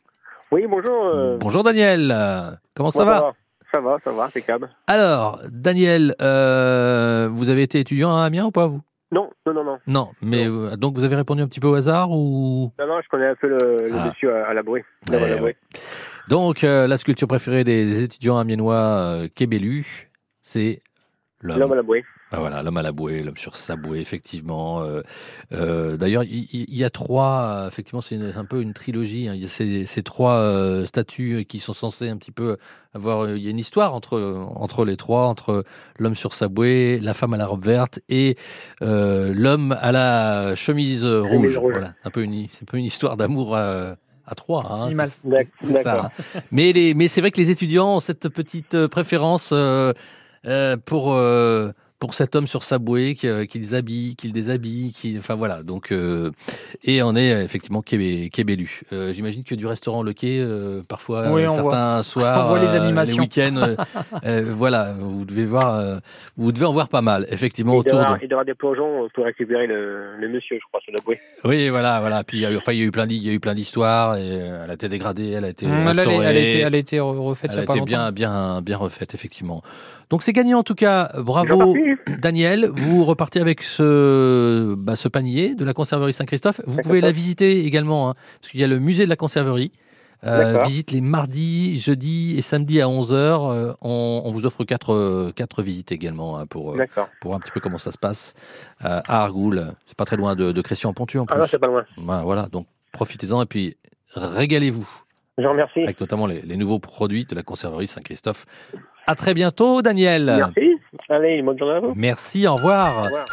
Oui, 0.52 0.66
bonjour. 0.70 0.94
euh, 1.06 1.38
Bonjour 1.40 1.64
Daniel. 1.64 2.16
Comment 2.76 2.92
ça 2.92 3.00
ouais, 3.00 3.06
va? 3.06 3.34
Ça 3.72 3.82
va, 3.82 3.98
ça 4.04 4.12
va, 4.12 4.26
impeccable. 4.26 4.70
Alors, 4.88 5.42
Daniel, 5.52 6.16
euh, 6.22 7.28
vous 7.34 7.50
avez 7.50 7.64
été 7.64 7.80
étudiant 7.80 8.16
à 8.16 8.24
Amiens 8.26 8.46
ou 8.46 8.52
pas 8.52 8.68
vous? 8.68 8.82
Non, 9.12 9.30
non, 9.46 9.54
non, 9.54 9.64
non. 9.64 9.78
Non, 9.88 10.10
mais 10.22 10.48
euh, 10.48 10.76
donc 10.76 10.96
vous 10.96 11.04
avez 11.04 11.16
répondu 11.16 11.42
un 11.42 11.48
petit 11.48 11.60
peu 11.60 11.68
au 11.68 11.76
hasard 11.76 12.12
ou? 12.12 12.72
Non, 12.80 12.88
non, 12.88 13.02
je 13.02 13.08
connais 13.10 13.28
un 13.28 13.36
peu 13.36 13.48
le, 13.48 13.88
le 13.88 13.96
Ah. 13.96 14.08
monsieur 14.08 14.36
à, 14.36 14.48
à 14.48 14.54
la 14.54 14.64
bruit. 14.64 14.84
Ouais, 15.10 15.56
Donc 16.28 16.64
euh, 16.64 16.88
la 16.88 16.98
sculpture 16.98 17.28
préférée 17.28 17.64
des, 17.64 17.86
des 17.86 18.04
étudiants 18.04 18.38
amiénois 18.38 18.76
euh, 18.76 19.28
Québélu, 19.34 20.10
c'est 20.42 20.82
l'homme. 21.40 21.60
L'homme 21.60 21.72
à 21.74 21.76
la 21.76 21.84
bouée. 21.84 22.04
Ah, 22.36 22.40
voilà, 22.40 22.64
l'homme 22.64 22.78
à 22.78 22.82
la 22.84 22.92
bouée, 22.92 23.24
l'homme 23.24 23.38
sur 23.38 23.56
sa 23.56 23.76
bouée, 23.76 24.00
effectivement. 24.00 24.82
Euh, 24.82 25.02
euh, 25.54 25.98
D'ailleurs, 25.98 26.24
il 26.24 26.48
y, 26.76 26.84
a 26.84 26.90
trois, 26.90 27.66
effectivement, 27.68 28.02
c'est 28.02 28.18
un 28.18 28.46
peu 28.46 28.62
une 28.62 28.74
trilogie. 28.74 29.28
hein. 29.28 29.34
Il 29.36 29.42
y 29.42 29.46
a 29.46 29.48
ces, 29.48 29.86
ces 29.86 30.04
trois 30.04 30.34
euh, 30.34 30.86
statues 30.86 31.46
qui 31.48 31.60
sont 31.60 31.74
censées 31.74 32.10
un 32.10 32.18
petit 32.18 32.32
peu 32.32 32.58
avoir. 32.94 33.30
Il 33.30 33.44
y 33.44 33.48
a 33.48 33.52
une 33.52 33.60
histoire 33.60 33.94
entre 33.94 34.20
entre 34.56 34.86
les 34.86 34.98
trois, 34.98 35.28
entre 35.28 35.64
l'homme 36.00 36.16
sur 36.16 36.34
sa 36.34 36.48
bouée, 36.48 37.00
la 37.02 37.14
femme 37.14 37.34
à 37.34 37.38
la 37.38 37.46
robe 37.48 37.66
verte 37.66 38.00
et 38.10 38.36
l'homme 38.82 39.76
à 39.80 39.92
la 39.92 40.56
chemise 40.56 41.04
rouge. 41.06 41.58
Voilà, 41.58 41.94
un 42.04 42.10
peu 42.10 42.22
une, 42.24 42.48
c'est 42.52 42.64
un 42.64 42.66
peu 42.66 42.78
une 42.78 42.86
histoire 42.86 43.18
d'amour 43.18 43.56
à 44.28 44.36
trois. 44.36 44.66
Hein, 44.72 44.90
c'est- 45.08 45.28
ça. 45.84 46.12
Mais, 46.52 46.74
les, 46.74 46.94
mais 46.94 47.08
c'est 47.08 47.22
vrai 47.22 47.32
que 47.32 47.40
les 47.40 47.52
étudiants 47.52 47.98
ont 47.98 48.00
cette 48.00 48.28
petite 48.30 48.88
préférence 48.88 49.52
euh, 49.54 49.94
euh, 50.48 50.78
pour, 50.84 51.14
euh, 51.14 51.72
pour 52.06 52.14
cet 52.14 52.36
homme 52.36 52.46
sur 52.48 52.64
sa 52.64 52.78
bouée 52.78 53.16
qui, 53.16 53.28
euh, 53.28 53.46
qui 53.46 53.58
les 53.58 53.74
habille, 53.74 54.16
qui 54.16 54.28
le 54.28 54.34
déshabille, 54.34 54.92
qui, 54.94 55.16
enfin 55.18 55.34
voilà. 55.34 55.64
Donc, 55.64 55.92
euh, 55.92 56.30
et 56.84 57.02
on 57.02 57.16
est 57.16 57.34
euh, 57.34 57.44
effectivement 57.44 57.82
québé, 57.82 58.30
québélu. 58.30 58.82
Euh, 58.94 59.12
J'imagine 59.12 59.44
que 59.44 59.56
du 59.56 59.66
restaurant 59.66 60.04
Le 60.04 60.14
Quai, 60.14 60.38
euh, 60.40 60.82
parfois 60.88 61.32
Oui, 61.32 61.44
euh, 61.44 61.50
on 61.50 61.56
certains 61.56 62.04
soirs, 62.04 62.46
on 62.46 62.50
voit 62.50 62.60
les 62.60 62.76
euh, 62.76 62.82
animations. 62.82 63.24
week-ends, 63.24 63.56
euh, 63.58 63.76
euh, 64.26 64.46
voilà, 64.54 64.94
vous 65.00 65.26
devez 65.26 65.46
voir, 65.46 65.76
euh, 65.80 65.98
vous 66.38 66.52
devez 66.52 66.66
en 66.66 66.74
voir 66.74 66.90
pas 66.90 67.02
mal, 67.02 67.26
effectivement 67.32 67.74
Il 67.74 67.80
autour 67.80 68.00
de. 68.00 68.06
il 68.22 68.28
doit 68.28 68.40
avoir 68.42 68.46
des 68.46 68.54
plongeons 68.54 69.08
pour 69.14 69.26
récupérer 69.26 69.66
le, 69.66 70.16
le 70.18 70.30
monsieur, 70.30 70.58
je 70.62 70.66
crois, 70.68 70.80
sur 70.82 70.94
la 70.94 71.02
bouée. 71.04 71.20
Oui, 71.44 71.70
voilà, 71.70 72.00
voilà. 72.02 72.24
Puis 72.24 72.38
il 72.38 72.42
y 72.42 72.46
a 72.46 72.52
eu, 72.52 72.58
enfin, 72.58 72.72
il 72.74 72.80
y 72.80 72.82
a 72.82 72.86
eu 72.86 72.92
plein, 72.92 73.08
il 73.10 73.24
y 73.26 73.30
a 73.30 73.34
eu 73.34 73.40
plein 73.40 73.56
d'histoires. 73.56 74.16
Elle 74.16 74.70
a 74.70 74.74
été 74.74 74.90
dégradée, 74.90 75.32
elle 75.32 75.46
a 75.46 75.50
été 75.50 75.66
Mmh, 75.66 75.70
elle, 75.74 75.88
a- 75.88 75.92
restaurée. 76.04 76.16
elle 76.26 76.38
a 76.38 76.40
été, 76.40 76.60
elle 76.60 76.76
a 76.76 76.78
été 76.78 76.98
re- 76.98 77.18
refaite 77.18 77.52
Elle 77.52 77.58
y 77.58 77.60
a 77.62 77.64
a 77.64 77.66
pas 77.66 77.74
été 77.74 77.80
longtemps. 77.80 77.90
bien, 77.90 78.12
bien, 78.12 78.62
bien 78.62 78.78
refaite, 78.78 79.14
effectivement. 79.16 79.62
Donc 80.12 80.22
c'est 80.22 80.34
gagné 80.34 80.54
en 80.54 80.62
tout 80.64 80.76
cas. 80.76 81.10
Bravo. 81.18 81.76
Daniel. 82.20 82.68
Vous 82.74 83.06
repartez 83.06 83.40
avec 83.40 83.62
ce, 83.64 84.76
bah, 84.76 84.96
ce 84.96 85.08
panier 85.08 85.56
de 85.56 85.66
la 85.66 85.74
conserverie 85.74 86.14
Saint-Christophe. 86.14 86.62
Vous 86.66 86.82
pouvez 86.82 87.02
la 87.02 87.12
visiter 87.12 87.66
également, 87.66 88.10
hein, 88.10 88.16
parce 88.42 88.52
qu'il 88.52 88.60
y 88.60 88.64
a 88.64 88.68
le 88.68 88.80
musée 88.80 89.06
de 89.06 89.10
la 89.10 89.16
conserverie. 89.16 89.72
Euh, 90.24 90.58
visite 90.66 90.92
les 90.92 91.02
mardis, 91.02 91.78
jeudis 91.80 92.36
et 92.38 92.42
samedis 92.42 92.82
à 92.82 92.86
11h. 92.88 93.14
Euh, 93.14 93.74
on, 93.82 94.24
on 94.26 94.32
vous 94.32 94.46
offre 94.48 94.64
quatre, 94.64 94.92
euh, 94.94 95.32
quatre 95.36 95.62
visites 95.62 95.92
également 95.92 96.40
hein, 96.40 96.48
pour, 96.48 96.74
euh, 96.74 96.86
pour 97.22 97.30
voir 97.30 97.38
un 97.38 97.40
petit 97.42 97.52
peu 97.52 97.60
comment 97.60 97.78
ça 97.78 97.92
se 97.92 97.98
passe 98.00 98.34
à 98.80 99.04
Argoul. 99.24 99.66
C'est 99.86 99.98
pas 99.98 100.06
très 100.06 100.16
loin 100.18 100.36
de, 100.36 100.52
de 100.52 100.62
Crécy-en-Pontu 100.62 101.20
en 101.20 101.26
plus. 101.28 101.36
Ah 101.36 101.40
non, 101.42 101.46
c'est 101.48 101.60
pas 101.60 101.68
loin. 101.68 101.86
Voilà, 101.98 102.24
voilà, 102.24 102.48
donc 102.52 102.66
profitez-en 102.92 103.42
et 103.44 103.46
puis 103.46 103.78
régalez-vous 104.16 104.88
Je 105.38 105.46
remercie. 105.46 105.82
avec 105.82 106.00
notamment 106.00 106.26
les, 106.26 106.42
les 106.42 106.58
nouveaux 106.58 106.80
produits 106.80 107.26
de 107.26 107.36
la 107.36 107.44
conserverie 107.44 107.88
Saint-Christophe. 107.88 108.46
À 109.06 109.14
très 109.14 109.36
bientôt, 109.36 109.84
Daniel. 109.84 110.26
Merci. 110.38 110.75
Allez, 111.10 111.42
bonne 111.42 111.58
journée 111.58 111.76
à 111.76 111.80
vous. 111.80 111.94
Merci, 111.96 112.48
au 112.48 112.56
revoir. 112.56 113.00
Au 113.00 113.04
revoir. 113.04 113.26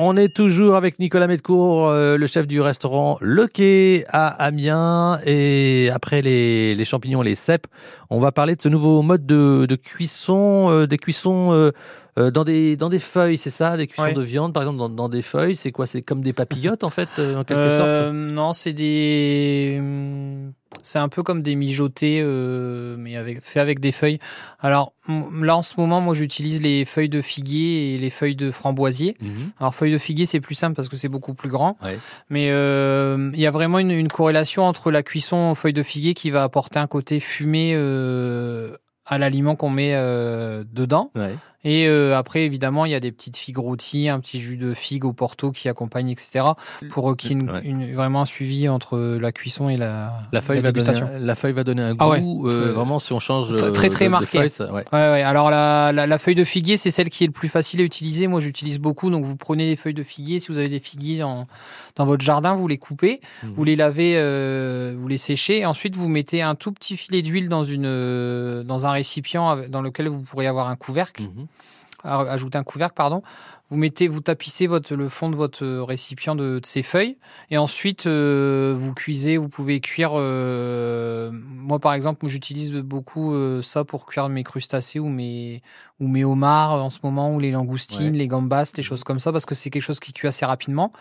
On 0.00 0.16
est 0.16 0.32
toujours 0.32 0.76
avec 0.76 1.00
Nicolas 1.00 1.26
Medcourt, 1.26 1.88
euh, 1.88 2.16
le 2.16 2.26
chef 2.28 2.46
du 2.46 2.60
restaurant 2.60 3.18
Le 3.20 3.48
Quai 3.48 4.04
à 4.08 4.28
Amiens. 4.28 5.18
Et 5.26 5.90
après 5.92 6.22
les, 6.22 6.76
les 6.76 6.84
champignons, 6.84 7.20
les 7.20 7.34
cèpes, 7.34 7.66
on 8.08 8.20
va 8.20 8.30
parler 8.30 8.54
de 8.54 8.62
ce 8.62 8.68
nouveau 8.68 9.02
mode 9.02 9.26
de, 9.26 9.66
de 9.68 9.74
cuisson, 9.74 10.70
euh, 10.70 10.86
des 10.86 10.98
cuissons 10.98 11.52
euh, 11.52 11.72
euh, 12.18 12.30
dans, 12.30 12.44
des, 12.44 12.76
dans 12.76 12.88
des 12.88 12.98
feuilles, 12.98 13.38
c'est 13.38 13.50
ça 13.50 13.76
Des 13.76 13.86
cuissons 13.86 14.02
Ouais. 14.02 14.12
de 14.14 14.20
viande, 14.22 14.52
par 14.52 14.62
exemple, 14.64 14.78
dans, 14.78 14.88
dans 14.88 15.08
des 15.08 15.22
feuilles. 15.22 15.56
C'est 15.56 15.72
quoi? 15.72 15.86
C'est 15.86 16.02
comme 16.02 16.20
des 16.22 16.32
papillotes, 16.32 16.82
en 16.84 16.90
fait, 16.90 17.08
euh, 17.18 17.36
en 17.36 17.44
quelque 17.44 17.58
Euh, 17.58 18.02
sorte? 18.04 18.14
Non, 18.14 18.52
c'est 18.52 18.72
des. 18.72 19.80
C'est 20.82 20.98
un 20.98 21.08
peu 21.08 21.22
comme 21.22 21.42
des 21.42 21.54
mijotés, 21.56 22.22
mais 22.98 23.16
avec, 23.16 23.40
fait 23.42 23.58
avec 23.60 23.80
des 23.80 23.90
feuilles. 23.92 24.18
Alors 24.60 24.92
là, 25.40 25.56
en 25.56 25.62
ce 25.62 25.74
moment, 25.78 26.00
moi, 26.00 26.14
j'utilise 26.14 26.60
les 26.60 26.84
feuilles 26.84 27.08
de 27.08 27.22
figuier 27.22 27.94
et 27.94 27.98
les 27.98 28.10
feuilles 28.10 28.36
de 28.36 28.50
framboisier. 28.50 29.16
Mhm. 29.20 29.30
Alors 29.60 29.74
feuilles 29.74 29.92
de 29.92 29.98
figuier, 29.98 30.26
c'est 30.26 30.40
plus 30.40 30.54
simple 30.54 30.76
parce 30.76 30.88
que 30.88 30.96
c'est 30.96 31.08
beaucoup 31.08 31.32
plus 31.34 31.48
grand. 31.48 31.78
Ouais. 31.84 31.98
Mais 32.28 32.46
il 32.48 33.40
y 33.40 33.46
a 33.46 33.50
vraiment 33.50 33.78
une, 33.78 33.90
une 33.90 34.08
corrélation 34.08 34.64
entre 34.64 34.90
la 34.90 35.02
cuisson 35.02 35.50
aux 35.50 35.54
feuilles 35.54 35.72
de 35.72 35.82
figuier 35.82 36.12
qui 36.14 36.30
va 36.30 36.42
apporter 36.42 36.78
un 36.78 36.86
côté 36.86 37.18
fumé 37.18 37.74
à 39.06 39.18
l'aliment 39.18 39.56
qu'on 39.56 39.70
met 39.70 39.92
euh, 39.94 40.64
dedans. 40.70 41.10
Ouais. 41.14 41.34
Et 41.64 41.88
euh, 41.88 42.16
après, 42.16 42.44
évidemment, 42.44 42.84
il 42.84 42.92
y 42.92 42.94
a 42.94 43.00
des 43.00 43.10
petites 43.10 43.36
figues 43.36 43.58
rôties, 43.58 44.08
un 44.08 44.20
petit 44.20 44.40
jus 44.40 44.56
de 44.56 44.74
figue 44.74 45.04
au 45.04 45.12
porto 45.12 45.50
qui 45.50 45.68
accompagne, 45.68 46.08
etc. 46.08 46.44
Pour 46.90 47.10
euh, 47.10 47.14
qu'il 47.16 47.30
y 47.30 47.34
ait 47.34 47.36
une, 47.40 47.50
Ouais. 47.50 47.60
une- 47.64 47.94
vraiment 47.96 48.20
un 48.22 48.26
suivi 48.26 48.68
entre 48.68 48.96
la 49.20 49.32
cuisson 49.32 49.68
et 49.68 49.76
la, 49.76 50.12
La 50.30 50.40
feuille, 50.40 50.58
va 50.60 50.70
donner, 50.70 50.84
dégustation. 50.84 51.10
un- 51.12 51.18
la 51.18 51.34
feuille 51.34 51.52
va 51.54 51.64
donner 51.64 51.82
un 51.82 51.90
goût. 51.94 51.96
Ah 51.98 52.08
ouais. 52.10 52.22
euh, 52.22 52.72
vraiment, 52.72 53.00
si 53.00 53.12
on 53.12 53.18
change 53.18 53.56
très, 53.56 53.66
euh, 53.66 53.70
très, 53.72 53.88
très 53.88 54.04
de- 54.04 54.08
de 54.08 54.12
marqué. 54.12 54.38
feuille, 54.38 54.50
ça- 54.50 54.72
ouais. 54.72 54.84
Alors 54.92 55.50
la, 55.50 55.90
la, 55.92 56.06
la 56.06 56.18
feuille 56.18 56.36
de 56.36 56.44
figuier, 56.44 56.76
c'est 56.76 56.92
celle 56.92 57.08
qui 57.10 57.24
est 57.24 57.26
le 57.26 57.32
plus 57.32 57.48
facile 57.48 57.80
à 57.80 57.84
utiliser. 57.84 58.28
Moi, 58.28 58.40
j'utilise 58.40 58.78
beaucoup. 58.78 59.10
Donc, 59.10 59.24
vous 59.24 59.36
prenez 59.36 59.68
les 59.68 59.76
feuilles 59.76 59.94
de 59.94 60.04
figuier. 60.04 60.38
Si 60.38 60.52
vous 60.52 60.58
avez 60.58 60.68
des 60.68 60.78
figuiers 60.80 61.18
dans, 61.18 61.48
dans 61.96 62.06
votre 62.06 62.24
jardin, 62.24 62.54
vous 62.54 62.68
les 62.68 62.78
coupez, 62.78 63.20
Mhm. 63.42 63.52
vous 63.56 63.64
les 63.64 63.74
lavez, 63.74 64.14
euh, 64.16 64.94
vous 64.96 65.08
les 65.08 65.18
séchez. 65.18 65.58
Et 65.58 65.66
ensuite, 65.66 65.96
vous 65.96 66.08
mettez 66.08 66.40
un 66.40 66.54
tout 66.54 66.70
petit 66.70 66.96
filet 66.96 67.20
d'huile 67.20 67.48
dans 67.48 67.64
une 67.64 67.84
euh, 67.86 68.62
dans 68.62 68.86
un 68.86 68.92
récipient 68.92 69.56
dans 69.68 69.82
lequel 69.82 70.06
vous 70.08 70.20
pourrez 70.22 70.46
avoir 70.46 70.68
un 70.68 70.76
couvercle. 70.76 71.24
Mhm. 71.24 71.46
Ajouter 72.04 72.58
un 72.58 72.64
couvercle, 72.64 72.94
pardon. 72.94 73.22
Vous 73.70 73.76
mettez, 73.76 74.08
vous 74.08 74.20
tapissez 74.20 74.66
votre, 74.66 74.94
le 74.94 75.08
fond 75.10 75.28
de 75.28 75.36
votre 75.36 75.66
récipient 75.66 76.34
de, 76.34 76.58
de 76.58 76.66
ces 76.66 76.82
feuilles, 76.82 77.18
et 77.50 77.58
ensuite 77.58 78.06
euh, 78.06 78.74
vous 78.76 78.94
cuisez. 78.94 79.36
Vous 79.36 79.48
pouvez 79.50 79.80
cuire. 79.80 80.12
euh, 80.14 81.30
moi, 81.32 81.78
par 81.78 81.92
exemple, 81.92 82.26
j'utilise 82.28 82.72
beaucoup 82.72 83.34
euh, 83.34 83.60
ça 83.62 83.84
pour 83.84 84.06
cuire 84.06 84.28
mes 84.28 84.44
crustacés 84.44 84.98
ou 84.98 85.08
mes 85.08 85.62
ou 86.00 86.06
mes 86.06 86.24
homards 86.24 86.74
en 86.74 86.90
ce 86.90 87.00
moment, 87.02 87.34
ou 87.34 87.40
les 87.40 87.50
langoustines, 87.50 88.12
Ouais. 88.12 88.18
les 88.18 88.28
gambas, 88.28 88.70
les 88.76 88.84
choses 88.84 89.02
comme 89.02 89.18
ça, 89.18 89.32
parce 89.32 89.44
que 89.46 89.56
c'est 89.56 89.68
quelque 89.68 89.82
chose 89.82 89.98
qui 90.00 90.12
cuit 90.12 90.28
assez 90.28 90.46
rapidement. 90.46 90.92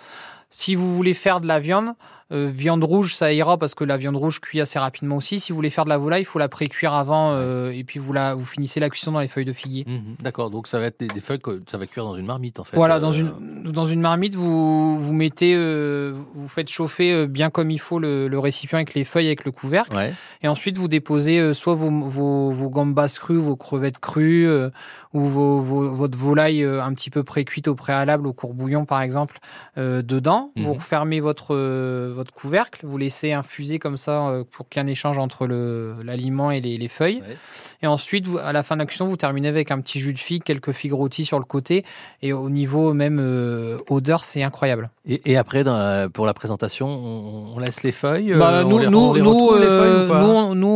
Si 0.50 0.76
vous 0.76 0.96
voulez 0.96 1.14
faire 1.14 1.40
de 1.42 1.46
la 1.48 1.60
viande, 1.60 1.94
euh, 2.32 2.50
viande 2.52 2.84
rouge, 2.84 3.14
ça 3.14 3.32
ira 3.34 3.58
parce 3.60 3.76
que 3.76 3.84
la 3.84 3.98
viande 3.98 4.16
rouge 4.16 4.40
cuit 4.40 4.60
assez 4.62 4.80
rapidement 4.80 5.18
aussi. 5.18 5.40
Si 5.42 5.52
vous 5.52 5.58
voulez 5.58 5.70
faire 5.70 5.84
de 5.84 5.90
la 5.90 5.98
volaille, 5.98 6.22
il 6.24 6.26
faut 6.26 6.40
la 6.40 6.48
pré-cuire 6.50 6.94
avant, 6.94 7.32
euh, 7.34 7.70
et 7.72 7.84
puis 7.84 8.00
vous 8.00 8.12
la, 8.14 8.34
vous 8.34 8.46
finissez 8.46 8.80
la 8.80 8.90
cuisson 8.90 9.12
dans 9.12 9.20
les 9.20 9.28
feuilles 9.28 9.46
de 9.46 9.54
figuier. 9.54 9.84
Mhm. 9.88 10.16
D'accord, 10.22 10.50
donc 10.50 10.68
ça 10.68 10.80
va 10.80 10.86
être 10.86 11.00
des, 11.00 11.08
des 11.08 11.22
feuilles 11.22 11.40
que 11.40 11.62
ça 11.70 11.78
va 11.78 11.86
cuire 11.86 12.06
dans 12.06 12.16
une 12.16 12.26
marmite 12.26 12.57
en 12.60 12.64
fait. 12.64 12.76
Voilà, 12.76 12.96
Euh, 12.96 13.00
dans 13.00 13.12
une 13.12 13.32
dans 13.66 13.86
une 13.86 14.00
marmite, 14.02 14.34
vous 14.36 14.98
vous 14.98 15.14
mettez, 15.14 15.54
euh, 15.56 16.14
vous 16.34 16.48
faites 16.48 16.70
chauffer 16.70 17.12
euh, 17.14 17.28
bien 17.28 17.50
comme 17.50 17.70
il 17.70 17.80
faut 17.80 18.00
le, 18.00 18.28
le 18.30 18.40
récipient 18.40 18.78
avec 18.78 18.94
les 18.94 19.04
feuilles 19.04 19.28
avec 19.28 19.44
le 19.44 19.52
couvercle, 19.52 19.96
Ouais. 19.96 20.14
et 20.42 20.48
ensuite 20.48 20.78
vous 20.78 20.88
déposez 20.88 21.40
euh, 21.40 21.54
soit 21.54 21.74
vos, 21.76 21.90
vos, 21.92 22.52
vos 22.52 22.70
gambas 22.70 23.18
crues, 23.20 23.38
vos 23.40 23.56
crevettes 23.58 24.00
crues, 24.00 24.48
euh, 24.48 24.70
ou 25.14 25.22
vos, 25.26 25.60
vos- 25.60 25.94
votre 25.94 26.18
volaille 26.18 26.64
euh, 26.64 26.82
un 26.84 26.94
petit 26.94 27.10
peu 27.10 27.24
pré-cuite 27.24 27.68
au 27.68 27.76
préalable 27.76 28.26
au 28.28 28.34
courbouillon 28.34 28.86
par 28.86 29.02
exemple 29.02 29.40
euh, 29.78 30.02
dedans. 30.02 30.52
Vous 30.56 30.64
Mhm. 30.70 30.72
refermez 30.78 31.20
votre 31.20 31.54
euh, 31.56 32.14
votre 32.16 32.32
couvercle, 32.34 32.86
vous 32.86 32.98
laissez 32.98 33.34
infuser 33.34 33.80
comme 33.80 33.98
ça 33.98 34.28
euh, 34.30 34.44
pour 34.50 34.70
qu'il 34.70 34.80
y 34.82 34.86
ait 34.86 34.88
un 34.88 34.92
échange 34.92 35.18
entre 35.18 35.46
le 35.46 35.96
l'aliment 36.04 36.52
et 36.52 36.62
les, 36.62 36.78
les 36.78 36.88
feuilles. 36.88 37.22
Ouais. 37.28 37.38
Et 37.82 37.88
ensuite, 37.88 38.28
vous- 38.28 38.38
à 38.38 38.54
la 38.54 38.64
fin 38.64 38.76
de 38.76 38.80
la 38.82 38.86
cuisson, 38.86 39.06
vous 39.06 39.18
terminez 39.18 39.50
avec 39.50 39.72
un 39.72 39.82
petit 39.82 40.00
jus 40.00 40.14
de 40.14 40.18
figue, 40.18 40.44
quelques 40.44 40.72
figues 40.72 40.94
rôties 40.94 41.26
sur 41.26 41.40
le 41.40 41.46
côté. 41.46 41.84
Et 42.22 42.32
au 42.48 42.50
niveau 42.50 42.94
même 42.94 43.20
euh, 43.22 43.78
odeur, 43.90 44.24
c'est 44.24 44.42
incroyable. 44.42 44.90
Et, 45.06 45.22
et 45.32 45.36
après, 45.38 45.64
dans 45.66 45.78
la- 45.78 46.08
pour 46.10 46.26
la 46.26 46.34
présentation, 46.34 46.88
on, 46.88 47.56
on 47.56 47.60
laisse 47.60 47.84
les 47.84 47.92
feuilles. 47.92 48.34
Bah, 48.34 48.62
on 48.64 48.70
nous, 48.70 48.78
les- 48.80 48.88
on 48.88 48.92
nous, 48.92 49.14
les 49.16 49.22
nous, 49.22 49.30
retrouve, 49.30 49.60
les 49.60 49.68
feuilles, 49.68 49.92
euh, 49.92 50.06
ou 50.06 50.10
pas? 50.10 50.22
nous, 50.22 50.30
on- 50.30 50.56
nous, 50.56 50.68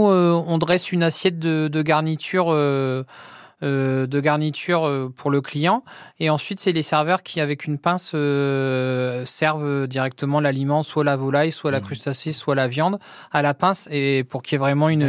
on 0.53 0.57
dresse 0.57 0.91
une 0.91 1.03
assiette 1.03 1.39
de, 1.39 1.67
de 1.69 1.81
garniture. 1.81 2.47
euh, 2.49 3.03
de 3.63 4.19
garniture 4.19 4.88
euh, 4.88 5.13
pour 5.15 5.29
le 5.29 5.39
client 5.39 5.84
et 6.19 6.31
ensuite 6.31 6.60
c'est 6.60 6.71
les 6.71 6.81
serveurs 6.81 7.21
qui 7.21 7.39
avec 7.39 7.65
une 7.67 7.77
pince 7.77 8.12
euh, 8.15 9.23
servent 9.27 9.86
directement 9.86 10.39
l'aliment 10.39 10.81
soit 10.81 11.03
la 11.03 11.15
volaille 11.15 11.51
soit 11.51 11.69
la 11.69 11.77
Mhm. 11.79 11.86
crustacée 11.86 12.31
soit 12.31 12.55
la 12.55 12.67
viande 12.67 12.97
à 13.31 13.43
la 13.43 13.53
pince 13.53 13.88
et 13.91 14.23
pour 14.23 14.41
qu'il 14.41 14.53
y 14.53 14.55
ait 14.55 14.65
vraiment 14.65 14.89
une 14.89 15.05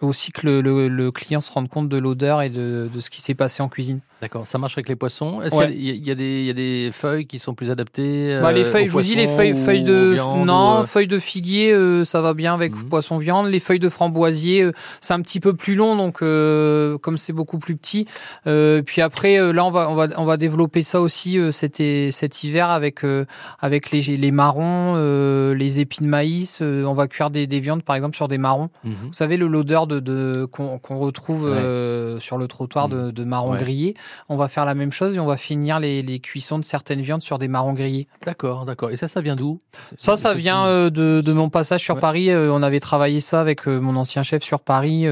aussi 0.00 0.32
que 0.32 0.44
le, 0.44 0.60
le- 0.60 0.88
le 0.88 1.12
client 1.12 1.40
se 1.40 1.52
rende 1.52 1.68
compte 1.68 1.88
de 1.88 1.98
l'odeur 1.98 2.42
et 2.42 2.48
de, 2.50 2.88
de 2.92 3.00
ce 3.00 3.10
qui 3.10 3.20
s'est 3.20 3.34
passé 3.36 3.62
en 3.62 3.68
cuisine 3.68 4.00
D'accord, 4.20 4.46
ça 4.46 4.58
marche 4.58 4.74
avec 4.76 4.88
les 4.90 4.96
poissons. 4.96 5.40
Est-ce 5.40 5.54
Ouais. 5.54 5.68
qu'il 5.68 5.80
y, 5.80 6.06
y 6.06 6.10
a 6.10 6.14
des- 6.14 6.40
il 6.40 6.44
y 6.46 6.50
a 6.50 6.52
des 6.52 6.90
feuilles 6.92 7.26
qui 7.26 7.38
sont 7.38 7.54
plus 7.54 7.70
adaptées 7.70 8.38
Bah, 8.42 8.52
les 8.52 8.62
euh, 8.66 8.70
feuilles, 8.70 8.84
aux 8.84 8.88
je 8.88 8.92
vous 8.92 9.00
dis, 9.00 9.14
les 9.14 9.26
feuilles, 9.28 9.56
feuilles 9.56 9.82
de 9.82 10.14
non, 10.44 10.80
ou, 10.80 10.80
euh, 10.82 10.84
feuilles 10.84 11.06
de 11.06 11.18
figuier, 11.18 11.72
euh, 11.72 12.04
ça 12.04 12.20
va 12.20 12.34
bien 12.34 12.52
avec 12.52 12.74
Mhm. 12.76 12.88
poisson 12.90 13.16
viande. 13.16 13.46
Les 13.46 13.60
feuilles 13.60 13.78
de 13.78 13.88
framboisier, 13.88 14.60
euh, 14.62 14.72
c'est 15.00 15.14
un 15.14 15.22
petit 15.22 15.40
peu 15.40 15.54
plus 15.54 15.74
long, 15.74 15.96
donc 15.96 16.18
euh, 16.22 16.98
comme 16.98 17.16
c'est 17.16 17.32
beaucoup 17.32 17.58
plus 17.58 17.76
petit. 17.76 18.06
Euh, 18.46 18.82
puis 18.82 19.00
après, 19.00 19.40
euh, 19.40 19.52
là, 19.52 19.64
on 19.64 19.70
va 19.70 19.88
on 19.90 19.94
va 19.94 20.08
on 20.18 20.24
va 20.26 20.36
développer 20.36 20.82
ça 20.82 21.00
aussi 21.00 21.38
euh, 21.38 21.50
cet 21.50 21.76
cet 22.12 22.44
hiver 22.44 22.68
avec 22.68 23.04
euh, 23.04 23.24
avec 23.60 23.90
les 23.90 24.02
les 24.02 24.30
marrons, 24.32 24.94
euh, 24.96 25.54
les 25.54 25.80
épis 25.80 26.00
de 26.02 26.08
maïs. 26.08 26.58
euh, 26.60 26.84
on 26.84 26.92
va 26.94 27.08
cuire 27.08 27.30
des, 27.30 27.46
des 27.46 27.60
viandes, 27.60 27.82
par 27.82 27.96
exemple, 27.96 28.16
sur 28.16 28.28
des 28.28 28.36
marrons. 28.38 28.68
mhm. 28.84 28.92
Vous 29.06 29.12
savez, 29.14 29.36
le- 29.38 29.46
l'odeur 29.48 29.86
de, 29.86 29.98
de 29.98 30.44
qu'on 30.44 30.78
qu'on 30.78 30.98
retrouve 30.98 31.44
Ouais. 31.44 31.56
euh, 31.56 32.20
sur 32.20 32.36
le 32.36 32.46
trottoir 32.48 32.88
de, 32.90 33.10
de 33.10 33.24
marrons 33.24 33.52
Ouais. 33.52 33.58
grillés. 33.58 33.94
On 34.28 34.36
va 34.36 34.48
faire 34.48 34.64
la 34.64 34.74
même 34.74 34.92
chose 34.92 35.16
et 35.16 35.20
on 35.20 35.26
va 35.26 35.36
finir 35.36 35.80
les, 35.80 36.02
les 36.02 36.18
cuissons 36.18 36.58
de 36.58 36.64
certaines 36.64 37.00
viandes 37.00 37.22
sur 37.22 37.38
des 37.38 37.48
marrons 37.48 37.72
grillés. 37.72 38.08
D'accord, 38.24 38.64
d'accord. 38.64 38.90
Et 38.90 38.96
ça, 38.96 39.08
ça 39.08 39.20
vient 39.20 39.36
d'où? 39.36 39.58
Ça, 39.98 40.16
ça 40.16 40.34
vient 40.34 40.66
euh, 40.66 40.90
de, 40.90 41.22
de 41.24 41.32
mon 41.32 41.48
passage 41.50 41.80
sur 41.80 41.94
Ouais. 41.96 42.00
Paris. 42.00 42.30
Euh, 42.30 42.52
on 42.52 42.62
avait 42.62 42.80
travaillé 42.80 43.20
ça 43.20 43.40
avec 43.40 43.66
euh, 43.68 43.80
mon 43.80 43.96
ancien 43.96 44.22
chef 44.22 44.42
sur 44.42 44.60
Paris 44.60 45.06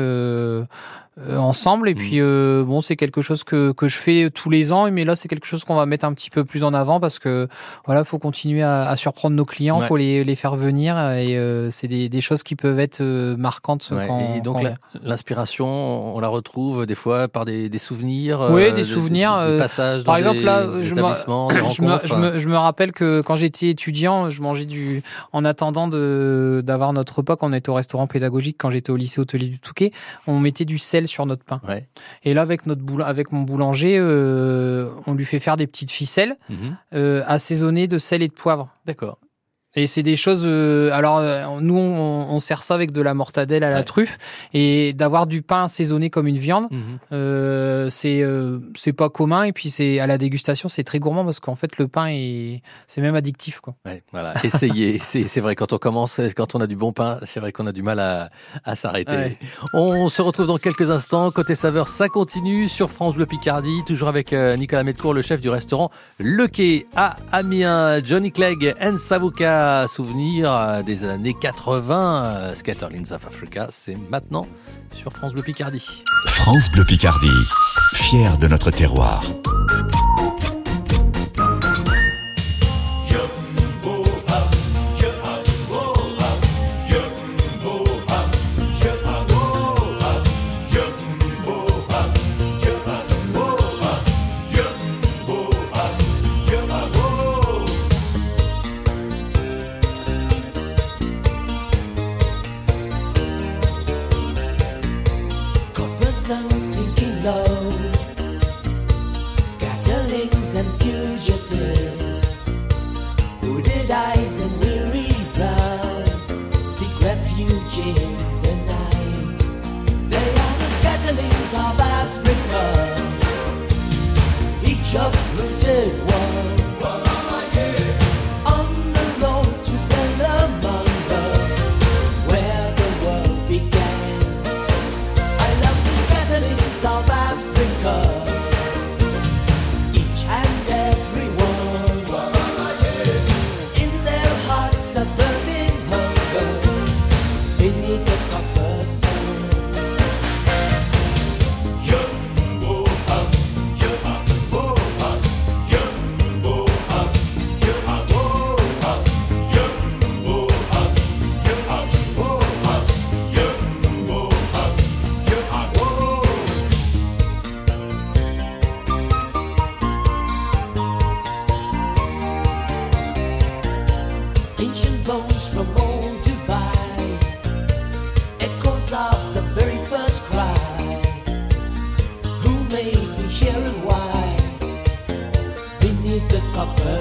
ensemble. 1.37 1.89
Et 1.89 1.95
Mm. 1.95 1.99
puis, 1.99 2.21
euh, 2.21 2.65
bon, 2.65 2.81
c'est 2.81 2.97
quelque 2.97 3.23
chose 3.23 3.45
que, 3.45 3.73
que 3.73 3.89
je 3.89 3.97
fais 3.99 4.31
tous 4.31 4.51
les 4.51 4.73
ans. 4.73 4.91
Mais 4.91 5.05
là, 5.05 5.17
c'est 5.17 5.29
quelque 5.29 5.47
chose 5.47 5.65
qu'on 5.65 5.75
va 5.77 5.87
mettre 5.87 6.05
un 6.05 6.13
petit 6.15 6.31
peu 6.31 6.45
plus 6.45 6.65
en 6.65 6.75
avant 6.75 7.01
parce 7.01 7.19
que 7.19 7.49
voilà, 7.87 8.05
faut 8.05 8.19
continuer 8.19 8.63
à, 8.63 8.89
à 8.89 8.97
surprendre 8.97 9.35
nos 9.37 9.45
clients, 9.45 9.81
Ouais. 9.81 9.87
faut 9.87 9.97
les, 9.97 10.25
les 10.25 10.35
faire 10.37 10.57
venir. 10.57 10.97
Et 11.13 11.37
euh, 11.37 11.71
c'est 11.71 11.89
des, 11.89 12.09
des 12.09 12.21
choses 12.21 12.43
qui 12.43 12.55
peuvent 12.57 12.79
être 12.81 13.01
euh, 13.01 13.37
marquantes. 13.37 13.89
Ouais, 13.93 14.07
quand, 14.07 14.35
et 14.37 14.41
donc 14.41 14.63
l'inspiration, 15.03 16.15
on 16.17 16.21
la 16.21 16.29
retrouve 16.29 16.87
des 16.87 16.95
fois 16.95 17.29
par 17.29 17.45
des, 17.45 17.69
des 17.69 17.79
souvenirs. 17.79 18.49
Oui, 18.51 18.65
euh, 18.65 18.73
des 18.73 18.85
souvenirs, 18.85 19.33
des, 19.39 19.53
euh, 19.55 19.59
passages 19.59 20.05
Par 20.05 20.17
exemple, 20.17 20.41
là, 20.41 20.67
je 20.81 20.95
me, 20.95 21.03
je, 21.71 21.83
me, 21.83 21.99
je, 22.05 22.15
me, 22.15 22.39
je 22.39 22.49
me 22.49 22.57
rappelle 22.57 22.93
que 22.93 23.21
quand 23.23 23.37
j'étais 23.37 23.69
étudiant, 23.71 24.31
je 24.31 24.41
mangeais 24.43 24.67
du. 24.67 25.03
En 25.33 25.45
attendant 25.45 25.89
de 25.89 26.63
d'avoir 26.65 26.93
notre 26.93 27.17
repas, 27.17 27.37
quand 27.37 27.49
on 27.49 27.53
était 27.53 27.71
au 27.71 27.75
restaurant 27.75 28.07
pédagogique, 28.07 28.57
quand 28.59 28.71
j'étais 28.71 28.91
au 28.91 28.97
lycée 28.97 29.21
hôtelier 29.21 29.47
du 29.49 29.59
Touquet, 29.59 29.93
on 30.27 30.39
mettait 30.39 30.65
du 30.65 30.79
sel 30.79 31.08
sur 31.09 31.27
notre 31.27 31.45
pain. 31.45 31.61
Ouais. 31.67 31.89
Et 32.25 32.35
là, 32.35 32.43
avec, 32.43 32.67
notre 32.67 32.83
boul- 32.83 33.03
avec 33.03 33.33
mon 33.33 33.43
boulanger, 33.43 33.97
euh, 33.99 34.91
on 35.07 35.15
lui 35.15 35.25
fait 35.25 35.41
faire 35.41 35.57
des 35.57 35.67
petites 35.67 35.91
ficelles 35.91 36.37
Mhm. 36.49 36.77
euh, 36.95 37.23
assaisonnées 37.27 37.89
de 37.89 37.99
sel 37.99 38.23
et 38.23 38.29
de 38.29 38.33
poivre. 38.33 38.69
D'accord. 38.87 39.19
Et 39.83 39.87
c'est 39.87 40.03
des 40.03 40.17
choses. 40.17 40.43
euh, 40.45 40.91
alors, 40.93 41.19
euh, 41.19 41.45
nous, 41.61 41.77
on, 41.77 42.27
on 42.31 42.39
sert 42.39 42.63
ça 42.63 42.75
avec 42.75 42.93
de 42.93 43.01
la 43.03 43.15
mortadelle 43.15 43.65
à 43.65 43.71
la 43.71 43.79
Ouais. 43.79 43.85
truffe. 43.85 44.19
Et 44.55 44.93
d'avoir 44.93 45.27
du 45.27 45.43
pain 45.43 45.65
assaisonné 45.65 46.11
comme 46.11 46.27
une 46.27 46.39
viande, 46.39 46.67
Mhm. 46.71 46.99
euh, 47.13 47.91
c'est 47.91 48.21
euh, 48.23 48.59
c'est 48.75 48.93
pas 48.93 49.09
commun. 49.09 49.45
Et 49.45 49.53
puis, 49.53 49.71
c'est 49.71 50.01
à 50.01 50.07
la 50.07 50.19
dégustation, 50.19 50.69
c'est 50.69 50.85
très 50.85 50.99
gourmand 50.99 51.25
parce 51.25 51.41
qu'en 51.41 51.55
fait, 51.55 51.79
le 51.79 51.87
pain, 51.89 52.07
est 52.09 52.63
c'est 52.87 53.01
même 53.01 53.15
addictif. 53.15 53.61
Quoi. 53.61 53.75
Ouais, 53.87 54.03
voilà. 54.13 54.35
Essayez. 54.45 55.01
c'est 55.05 55.41
vrai, 55.41 55.55
quand 55.55 55.73
on 55.73 55.79
commence, 55.79 56.21
quand 56.37 56.55
on 56.55 56.61
a 56.61 56.67
du 56.67 56.77
bon 56.77 56.93
pain, 56.93 57.19
c'est 57.27 57.41
vrai 57.41 57.53
qu'on 57.53 57.67
a 57.67 57.73
du 57.73 57.83
mal 57.83 58.01
à, 58.01 58.31
à 58.65 58.75
s'arrêter. 58.75 59.13
Ouais. 59.13 59.39
On 59.75 60.09
se 60.09 60.23
retrouve 60.23 60.47
dans 60.47 60.57
quelques 60.59 60.91
instants. 60.91 61.31
Côté 61.31 61.55
saveur, 61.55 61.89
ça 61.89 62.09
continue 62.09 62.69
sur 62.69 62.91
France 62.91 63.15
Bleu 63.15 63.27
Picardie, 63.27 63.83
toujours 63.87 64.09
avec 64.09 64.33
Nicolas 64.33 64.83
Medcourt, 64.83 65.15
le 65.15 65.23
chef 65.23 65.41
du 65.41 65.49
restaurant 65.51 65.91
Le 66.19 66.47
Quai 66.49 66.87
à 66.97 67.17
Amiens. 67.33 68.03
Johnny 68.05 68.33
Clegg 68.33 68.75
and 68.81 68.97
Souvenir 69.89 70.53
euh, 70.53 70.83
des 70.83 71.05
années 71.05 71.35
80. 71.35 72.25
euh, 72.25 72.55
Scatterlings 72.55 73.13
of 73.13 73.27
Africa, 73.27 73.69
c'est 73.71 73.97
maintenant 74.11 74.47
sur 74.95 75.13
France 75.13 75.35
Bleu 75.35 75.43
Picardie. 75.43 75.85
France 76.27 76.71
Bleu 76.71 76.85
Picardie, 76.85 77.29
fier 77.95 78.39
de 78.39 78.47
notre 78.47 78.71
terroir. 78.71 79.23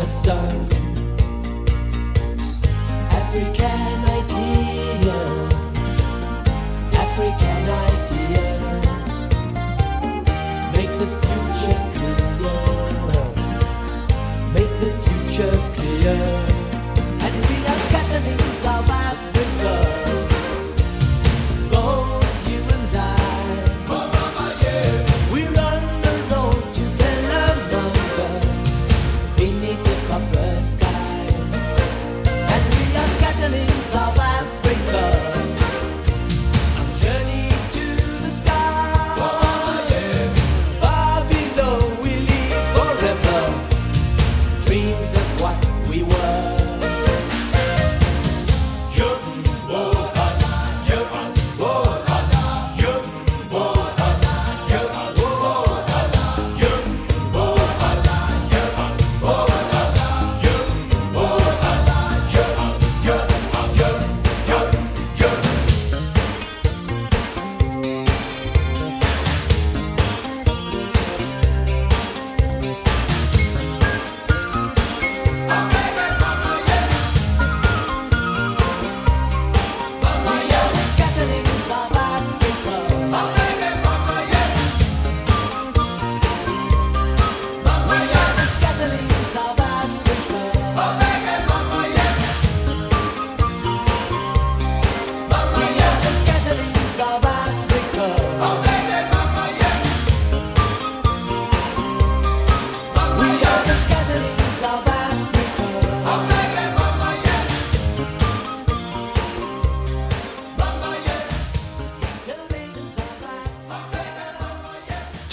Sun, 0.08 0.67
African 3.12 4.06
idea, 4.06 5.20
African 6.93 7.70
idea. 7.70 7.97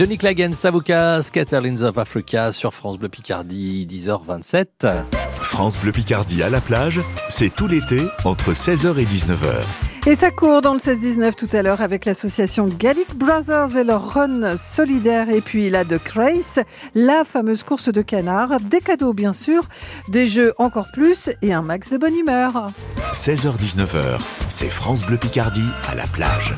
Clegg 0.06 0.42
and 0.42 0.52
Savuka, 0.52 1.22
Scatterlings 1.22 1.82
of 1.82 1.96
Africa 1.98 2.52
sur 2.52 2.74
France 2.74 2.98
Bleu 2.98 3.08
Picardie, 3.08 3.86
10h27. 3.90 5.04
France 5.40 5.78
Bleu 5.78 5.92
Picardie 5.92 6.42
à 6.42 6.50
la 6.50 6.60
plage, 6.60 7.00
c'est 7.28 7.48
tout 7.48 7.66
l'été 7.66 8.02
entre 8.24 8.52
16h 8.52 8.98
et 8.98 9.04
19h. 9.04 9.62
Et 10.06 10.14
ça 10.14 10.30
court 10.30 10.60
dans 10.60 10.74
le 10.74 10.78
16-19 10.78 11.34
tout 11.34 11.48
à 11.56 11.62
l'heure 11.62 11.80
avec 11.80 12.04
l'association 12.04 12.68
Gallic 12.68 13.16
Brothers 13.16 13.76
et 13.78 13.84
leur 13.84 14.14
run 14.14 14.58
solidaire. 14.58 15.30
Et 15.30 15.40
puis 15.40 15.70
la 15.70 15.84
de 15.84 15.96
Crace, 15.96 16.60
la 16.94 17.24
fameuse 17.24 17.62
course 17.62 17.88
de 17.88 18.02
canard. 18.02 18.60
Des 18.60 18.80
cadeaux 18.80 19.14
bien 19.14 19.32
sûr, 19.32 19.66
des 20.08 20.28
jeux 20.28 20.52
encore 20.58 20.88
plus 20.92 21.30
et 21.40 21.54
un 21.54 21.62
max 21.62 21.88
de 21.88 21.96
bonne 21.96 22.14
humeur. 22.14 22.70
16h-19h, 23.12 24.20
c'est 24.48 24.68
France 24.68 25.04
Bleu 25.06 25.16
Picardie 25.16 25.70
à 25.88 25.94
la 25.94 26.06
plage. 26.06 26.54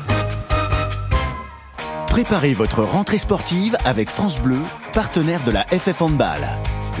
Préparez 2.17 2.55
votre 2.55 2.81
rentrée 2.81 3.19
sportive 3.19 3.77
avec 3.85 4.09
France 4.09 4.41
Bleu, 4.41 4.57
partenaire 4.91 5.43
de 5.43 5.51
la 5.51 5.65
FF 5.65 6.01
Handball. 6.01 6.47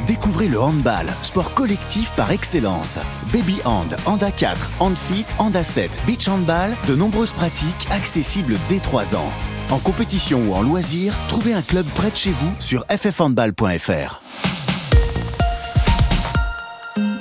Découvrez 0.05 0.47
le 0.47 0.59
handball, 0.59 1.07
sport 1.23 1.55
collectif 1.55 2.11
par 2.15 2.31
excellence. 2.31 2.99
Baby 3.33 3.57
Hand, 3.65 3.97
Handa 4.05 4.29
4, 4.29 4.69
Handfit, 4.79 5.25
Handa 5.39 5.63
7, 5.63 5.89
Beach 6.05 6.27
Handball, 6.27 6.75
de 6.87 6.93
nombreuses 6.93 7.31
pratiques 7.31 7.87
accessibles 7.89 8.57
dès 8.69 8.77
3 8.77 9.15
ans. 9.15 9.33
En 9.71 9.79
compétition 9.79 10.39
ou 10.47 10.53
en 10.53 10.61
loisir, 10.61 11.15
trouvez 11.29 11.53
un 11.53 11.63
club 11.63 11.87
près 11.95 12.11
de 12.11 12.15
chez 12.15 12.29
vous 12.29 12.53
sur 12.59 12.85
ffhandball.fr. 12.85 14.21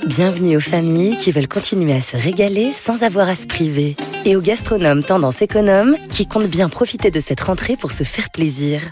Bienvenue 0.05 0.59
aux 0.59 0.61
familles 0.61 1.17
qui 1.17 1.33
veulent 1.33 1.49
continuer 1.49 1.95
à 1.95 2.03
se 2.03 2.19
régaler 2.19 2.75
sans 2.75 3.05
avoir 3.05 3.27
à 3.27 3.35
se 3.35 3.47
priver. 3.47 3.97
Et 4.27 4.37
aux 4.37 4.43
gastronomes 4.43 5.03
tendance 5.03 5.41
économe 5.41 5.97
qui 6.11 6.27
comptent 6.27 6.51
bien 6.51 6.69
profiter 6.69 7.11
de 7.11 7.21
cette 7.21 7.41
rentrée 7.41 7.77
pour 7.77 7.93
se 7.93 8.05
faire 8.05 8.29
plaisir. 8.29 8.83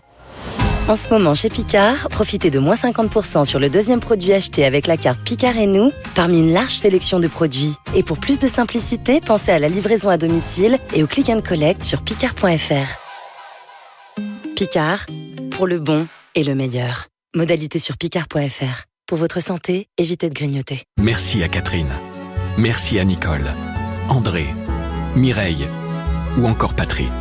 En 0.87 0.97
ce 0.97 1.09
moment, 1.09 1.35
chez 1.35 1.49
Picard, 1.49 2.09
profitez 2.09 2.51
de 2.51 2.59
moins 2.59 2.75
50% 2.75 3.45
sur 3.45 3.59
le 3.59 3.69
deuxième 3.69 4.01
produit 4.01 4.33
acheté 4.33 4.65
avec 4.65 4.87
la 4.87 4.97
carte 4.97 5.21
Picard 5.25 5.57
et 5.57 5.67
nous, 5.67 5.93
parmi 6.15 6.41
une 6.41 6.53
large 6.53 6.77
sélection 6.77 7.21
de 7.21 7.27
produits. 7.27 7.75
Et 7.97 8.03
pour 8.03 8.19
plus 8.19 8.39
de 8.39 8.47
simplicité, 8.47 9.21
pensez 9.21 9.51
à 9.51 9.59
la 9.59 9.69
livraison 9.69 10.09
à 10.09 10.19
domicile 10.19 10.79
et 10.95 11.03
au 11.03 11.07
click 11.07 11.31
and 11.31 11.41
collect 11.41 11.83
sur 11.83 12.03
picard.fr. 12.03 14.21
Picard, 14.55 15.07
pour 15.51 15.67
le 15.67 15.81
bon 15.81 16.07
et 16.35 16.45
le 16.45 16.55
meilleur. 16.55 17.07
Modalité 17.35 17.79
sur 17.79 17.97
picard.fr. 17.97 18.85
Pour 19.07 19.19
votre 19.19 19.41
santé, 19.41 19.89
évitez 19.99 20.29
de 20.29 20.35
grignoter. 20.35 20.83
Merci 20.99 21.43
à 21.43 21.49
Catherine. 21.49 21.93
Merci 22.57 23.01
à 23.01 23.05
Nicole, 23.05 23.53
André, 24.09 24.47
Mireille 25.17 25.69
ou 26.39 26.47
encore 26.47 26.75
Patrick. 26.75 27.13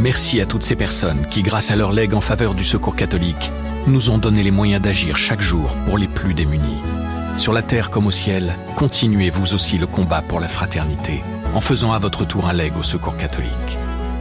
Merci 0.00 0.40
à 0.40 0.46
toutes 0.46 0.64
ces 0.64 0.74
personnes 0.74 1.26
qui, 1.30 1.42
grâce 1.42 1.70
à 1.70 1.76
leur 1.76 1.92
legs 1.92 2.14
en 2.14 2.20
faveur 2.20 2.54
du 2.54 2.64
secours 2.64 2.96
catholique, 2.96 3.52
nous 3.86 4.10
ont 4.10 4.18
donné 4.18 4.42
les 4.42 4.50
moyens 4.50 4.82
d'agir 4.82 5.16
chaque 5.16 5.40
jour 5.40 5.76
pour 5.86 5.96
les 5.96 6.08
plus 6.08 6.34
démunis. 6.34 6.82
Sur 7.36 7.52
la 7.52 7.62
terre 7.62 7.90
comme 7.90 8.08
au 8.08 8.10
ciel, 8.10 8.56
continuez 8.74 9.30
vous 9.30 9.54
aussi 9.54 9.78
le 9.78 9.86
combat 9.86 10.22
pour 10.22 10.40
la 10.40 10.48
fraternité 10.48 11.22
en 11.54 11.60
faisant 11.60 11.92
à 11.92 12.00
votre 12.00 12.24
tour 12.24 12.48
un 12.48 12.52
leg 12.52 12.72
au 12.76 12.82
secours 12.82 13.16
catholique. 13.16 13.78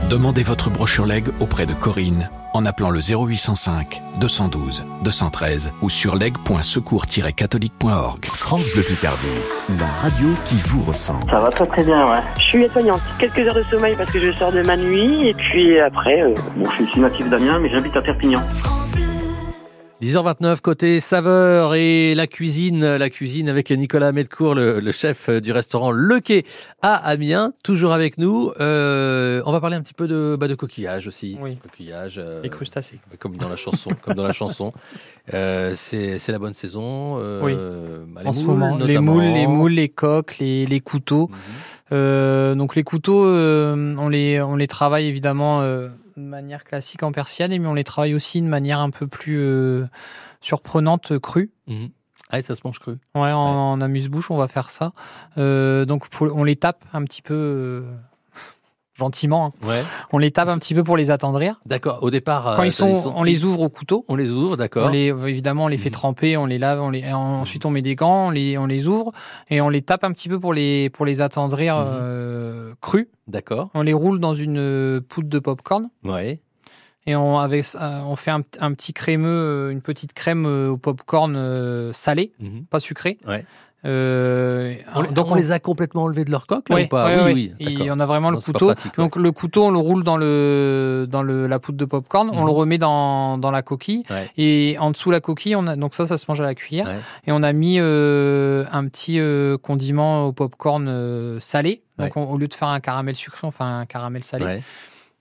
Demandez 0.10 0.44
votre 0.44 0.70
brochure 0.70 1.08
leg 1.08 1.26
auprès 1.40 1.66
de 1.66 1.74
Corinne 1.74 2.30
en 2.54 2.66
appelant 2.66 2.90
le 2.90 3.00
0805 3.02 4.02
212 4.20 4.84
213 5.04 5.72
ou 5.82 5.90
sur 5.90 6.16
leg.secours-catholique.org. 6.16 8.26
France 8.26 8.68
Bleu 8.74 8.84
Picardie, 8.84 9.28
la 9.80 9.88
radio 10.02 10.28
qui 10.46 10.56
vous 10.66 10.82
ressemble. 10.84 11.30
Ça 11.30 11.40
va 11.40 11.50
très 11.50 11.66
très 11.66 11.84
bien, 11.84 12.06
ouais. 12.08 12.22
Je 12.38 12.44
suis 12.44 12.68
soignante. 12.70 13.02
Quelques 13.20 13.40
heures 13.40 13.56
de 13.56 13.64
sommeil 13.72 13.96
parce 13.96 14.12
que 14.12 14.20
je 14.20 14.32
sors 14.38 14.52
de 14.52 14.62
ma 14.62 14.78
nuit 14.78 15.30
et 15.30 15.34
puis 15.34 15.80
après. 15.80 16.22
euh, 16.22 16.34
Bon, 16.56 16.70
je 16.80 16.86
suis 16.86 17.02
natif 17.02 17.30
d'Amiens, 17.30 17.60
mais 17.60 17.70
j'habite 17.70 17.96
à 17.98 18.02
Perpignan. 18.02 18.42
10h29 20.04 20.60
côté 20.60 21.00
saveur 21.00 21.76
et 21.76 22.14
la 22.14 22.28
cuisine, 22.28 22.98
la 22.98 23.10
cuisine 23.10 23.48
avec 23.48 23.72
Nicolas 23.72 24.12
Medcourt, 24.12 24.54
le, 24.54 24.82
le 24.82 24.92
chef 24.92 25.30
du 25.30 25.54
restaurant 25.54 25.92
Le 25.92 26.20
Quai 26.20 26.44
à 26.82 26.96
Amiens, 26.96 27.54
toujours 27.64 27.94
avec 27.94 28.18
nous. 28.18 28.52
Euh, 28.60 29.42
on 29.46 29.54
va 29.54 29.62
parler 29.62 29.78
un 29.78 29.82
petit 29.82 29.94
peu 29.94 30.10
de, 30.10 30.36
bah, 30.38 30.50
de 30.50 30.56
coquillages 30.56 31.08
aussi. 31.08 31.38
Oui. 31.40 31.56
Coquillages. 31.56 32.18
euh, 32.18 32.42
Les 32.44 32.50
crustacés. 32.50 33.00
Comme 33.18 33.38
dans 33.38 33.48
la 33.48 33.56
chanson. 33.56 33.92
comme 34.04 34.16
dans 34.16 34.28
la 34.28 34.34
chanson. 34.34 34.74
Euh, 35.34 35.74
c'est 35.74 36.20
la 36.28 36.38
bonne 36.38 36.52
saison. 36.54 37.18
euh, 37.22 37.40
Oui. 37.42 37.54
bah, 38.14 38.24
les 38.24 38.28
en 38.28 38.34
ce 38.34 38.44
moules, 38.44 38.58
moment, 38.60 38.76
les 38.78 38.88
notamment. 38.96 39.14
moules, 39.14 39.24
les 39.24 39.48
moules, 39.48 39.72
les 39.72 39.88
coques, 39.88 40.38
les, 40.40 40.66
les 40.66 40.82
couteaux. 40.82 41.32
Euh, 41.94 42.56
donc 42.56 42.76
les 42.76 42.84
couteaux, 42.84 43.24
on 43.26 44.10
les 44.10 44.42
on 44.42 44.58
les 44.58 44.68
travaille 44.68 45.06
évidemment 45.08 45.62
de 46.18 46.22
manière 46.22 46.64
classique 46.64 47.04
en 47.04 47.12
persienne, 47.12 47.58
mais 47.60 47.68
on 47.68 47.74
les 47.74 47.84
travaille 47.84 48.16
aussi 48.16 48.42
de 48.42 48.48
manière 48.48 48.80
un 48.80 48.90
peu 48.90 49.08
plus 49.08 49.40
euh, 49.40 49.86
surprenante, 50.42 51.18
crue. 51.20 51.52
Ah, 52.30 52.42
ça 52.42 52.56
se 52.56 52.62
mange 52.64 52.80
cru. 52.80 52.94
Ouais, 53.16 53.32
en, 53.32 53.74
en 53.74 53.82
amuse-bouche, 53.82 54.32
on 54.32 54.38
va 54.38 54.48
faire 54.48 54.70
ça. 54.70 54.94
Euh, 55.38 55.86
donc 55.86 56.08
on 56.20 56.44
les 56.44 56.56
tape 56.56 56.84
un 56.94 57.04
petit 57.04 57.22
peu 57.22 57.34
euh, 57.34 57.82
gentiment. 58.96 59.54
hein. 59.64 59.68
Ouais. 59.68 59.84
On 60.12 60.18
les 60.18 60.32
tape 60.32 60.50
un 60.50 60.58
petit 60.58 60.74
peu 60.76 60.84
pour 60.84 60.98
les 60.98 61.10
attendrir. 61.12 61.60
D'accord. 61.66 62.00
Au 62.04 62.10
départ, 62.12 62.44
Quand 62.56 62.62
euh, 62.62 62.66
ils 62.68 62.72
sont, 62.72 63.12
on 63.16 63.24
les 63.24 63.44
ouvre 63.44 63.62
au 63.62 63.70
couteau. 63.70 64.06
On 64.08 64.16
les 64.16 64.30
ouvre, 64.32 64.56
d'accord. 64.58 64.88
On 64.88 64.90
les, 64.90 65.08
évidemment, 65.08 65.66
on 65.66 65.68
les 65.68 65.78
fait 65.78 65.90
tremper, 65.90 66.38
on 66.38 66.46
les 66.46 66.60
lave, 66.60 66.82
on 66.82 66.90
les, 66.92 67.00
et 67.00 67.14
ensuite 67.14 67.66
on 67.66 67.72
met 67.72 67.82
des 67.82 67.96
gants, 67.96 68.28
on 68.28 68.30
les, 68.30 68.58
on 68.58 68.66
les 68.66 68.88
ouvre 68.88 69.12
et 69.50 69.62
on 69.62 69.70
les 69.70 69.82
tape 69.82 70.04
un 70.04 70.12
petit 70.12 70.30
peu 70.30 70.40
pour 70.40 70.54
les, 70.54 70.90
pour 70.92 71.06
les 71.06 71.22
attendrir 71.22 71.76
Mhm. 71.78 71.86
euh, 71.88 72.74
crus. 72.82 73.08
D'accord. 73.28 73.70
On 73.74 73.82
les 73.82 73.94
roule 73.94 74.20
dans 74.20 74.34
une 74.34 74.58
euh, 74.60 75.02
poudre 75.02 75.30
de 75.30 75.40
popcorn 75.40 75.90
Ouais. 76.04 76.40
et 77.08 77.16
on, 77.16 77.40
avec, 77.40 77.66
on 77.80 78.16
fait 78.16 78.32
un, 78.32 78.44
un 78.60 78.74
petit 78.74 78.94
crémeux, 78.94 79.70
une 79.72 79.82
petite 79.82 80.14
crème 80.14 80.46
au 80.46 80.78
popcorn 80.78 81.92
salé, 81.94 82.32
Mhm. 82.40 82.66
pas 82.70 82.80
sucré. 82.80 83.18
Ouais. 83.28 83.46
Euh, 83.86 84.76
On, 84.96 85.02
les- 85.02 85.10
on 85.20 85.36
les 85.36 85.52
a 85.52 85.60
complètement 85.60 86.04
enlevés 86.04 86.24
de 86.26 86.32
leur 86.32 86.48
coque, 86.48 86.70
là, 86.70 86.76
Ouais, 86.76 86.86
ou 86.86 86.88
pas? 86.88 87.06
ouais, 87.06 87.16
Oui, 87.18 87.24
ouais. 87.24 87.34
oui. 87.34 87.54
Et 87.60 87.74
d'accord. 87.78 87.88
on 87.98 88.00
a 88.00 88.06
vraiment 88.06 88.32
Non, 88.32 88.38
le 88.38 88.42
couteau. 88.44 88.68
pratique, 88.68 88.98
ouais. 88.98 89.04
Donc 89.04 89.16
le 89.16 89.32
couteau, 89.32 89.66
on 89.66 89.72
le 89.72 89.78
roule 89.80 90.04
dans 90.04 90.18
le 90.18 91.06
dans 91.10 91.22
le 91.24 91.48
la 91.48 91.60
poudre 91.60 91.78
de 91.78 91.86
popcorn, 91.86 92.30
on 92.32 92.40
Mhm. 92.42 92.46
le 92.46 92.52
remet 92.52 92.78
dans, 92.78 93.38
dans 93.38 93.52
la 93.52 93.62
coquille 93.62 94.04
Ouais. 94.10 94.30
et 94.38 94.78
en 94.80 94.92
dessous 94.92 95.12
la 95.12 95.20
coquille, 95.20 95.56
on 95.56 95.68
a 95.68 95.76
donc 95.76 95.94
ça 95.96 96.06
ça 96.06 96.18
se 96.18 96.26
mange 96.30 96.40
à 96.40 96.46
la 96.46 96.56
cuillère 96.56 96.86
Ouais. 96.88 97.00
et 97.28 97.32
on 97.32 97.44
a 97.44 97.52
mis 97.54 97.78
euh, 97.80 98.64
un 98.72 98.88
petit 98.88 99.20
euh, 99.20 99.58
condiment 99.58 100.26
au 100.28 100.32
popcorn 100.32 100.88
euh, 100.88 101.40
salé. 101.40 101.82
Donc 102.00 102.16
Ouais. 102.16 102.22
on- 102.24 102.32
au 102.32 102.38
lieu 102.38 102.48
de 102.48 102.54
faire 102.54 102.70
un 102.70 102.80
caramel 102.80 103.16
sucré, 103.16 103.40
on 103.46 103.52
fait 103.52 103.64
un 103.64 103.86
caramel 103.86 104.24
salé. 104.24 104.62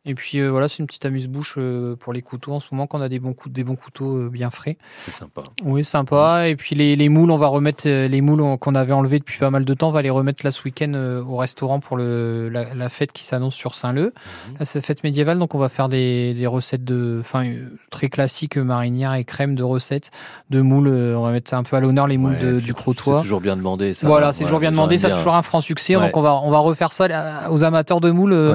Et 0.05 0.17
puis 0.17 0.39
euh, 0.41 0.49
voilà, 0.51 0.67
c'est 0.69 0.79
une 0.81 0.87
petite 0.87 1.05
amuse-bouche 1.07 1.55
euh, 1.59 1.95
pour 1.95 2.13
les 2.13 2.23
couteaux 2.23 2.53
en 2.53 2.59
ce 2.59 2.67
moment 2.73 2.89
quand 2.89 2.99
on 2.99 3.03
a 3.03 3.09
des 3.09 3.21
bons 3.21 3.35
coups, 3.35 3.55
des 3.55 3.63
bons 3.63 3.77
couteaux 3.77 4.17
euh, 4.17 4.29
bien 4.29 4.51
frais. 4.51 4.77
C'est 5.05 5.13
sympa. 5.13 5.43
Oui, 5.65 5.85
sympa. 5.85 6.49
Et 6.49 6.57
puis 6.57 6.75
les, 6.75 6.97
les 6.97 7.09
moules, 7.09 7.31
on 7.31 7.37
va 7.37 7.47
remettre 7.47 7.89
les 7.89 8.21
moules 8.21 8.41
on- 8.41 8.57
qu'on 8.57 8.75
avait 8.75 8.93
enlevés 8.93 9.21
depuis 9.21 9.39
pas 9.39 9.51
mal 9.51 9.65
de 9.65 9.75
temps. 9.75 9.91
On 9.91 9.93
va 9.93 10.03
les 10.03 10.11
remettre 10.11 10.45
là 10.45 10.51
ce 10.51 10.65
week-end 10.65 10.93
au 10.95 11.37
restaurant 11.37 11.79
pour 11.79 11.97
le, 11.97 12.49
la, 12.49 12.75
la 12.75 12.89
fête 12.89 13.13
qui 13.13 13.25
s'annonce 13.25 13.55
sur 13.55 13.77
Saint-Leu. 13.77 14.13
Là, 14.59 14.67
c'est 14.67 14.85
fête 14.85 15.05
médiévale, 15.05 15.39
donc 15.39 15.55
on 15.55 15.59
va 15.59 15.69
faire 15.69 15.89
des, 15.89 16.35
des 16.35 16.49
recettes 16.49 16.83
de, 16.85 17.19
enfin 17.21 17.45
très 17.93 18.09
classiques, 18.09 18.57
marinières 18.57 19.15
et 19.15 19.23
crème 19.23 19.55
de 19.55 19.63
recettes 19.63 20.11
de 20.51 20.61
moules. 20.61 20.89
On 20.89 21.23
va 21.23 21.31
mettre 21.31 21.55
un 21.55 21.63
peu 21.63 21.77
à 21.77 21.81
l'honneur 21.81 22.09
les 22.09 22.19
moules 22.19 22.33
Ouais, 22.33 22.39
de- 22.41 22.53
puis 22.57 22.63
du 22.63 22.67
C'est 22.69 22.73
crotois. 22.75 23.21
toujours 23.21 23.41
bien 23.41 23.57
demandé, 23.57 23.95
ça. 23.95 24.09
Voilà, 24.09 24.33
c'est 24.33 24.41
Ouais, 24.41 24.47
toujours 24.47 24.59
bien 24.59 24.73
demandé, 24.73 24.97
ça 24.99 25.07
a 25.07 25.11
toujours 25.13 25.37
un 25.37 25.43
franc 25.43 25.61
succès. 25.61 25.95
Ouais. 25.95 26.07
Donc 26.07 26.17
on 26.17 26.23
va 26.23 26.35
on 26.35 26.51
va 26.51 26.59
refaire 26.59 26.93
ça 26.93 27.07
aux 27.51 27.63
amateurs 27.63 28.01
de 28.01 28.11
moules 28.11 28.53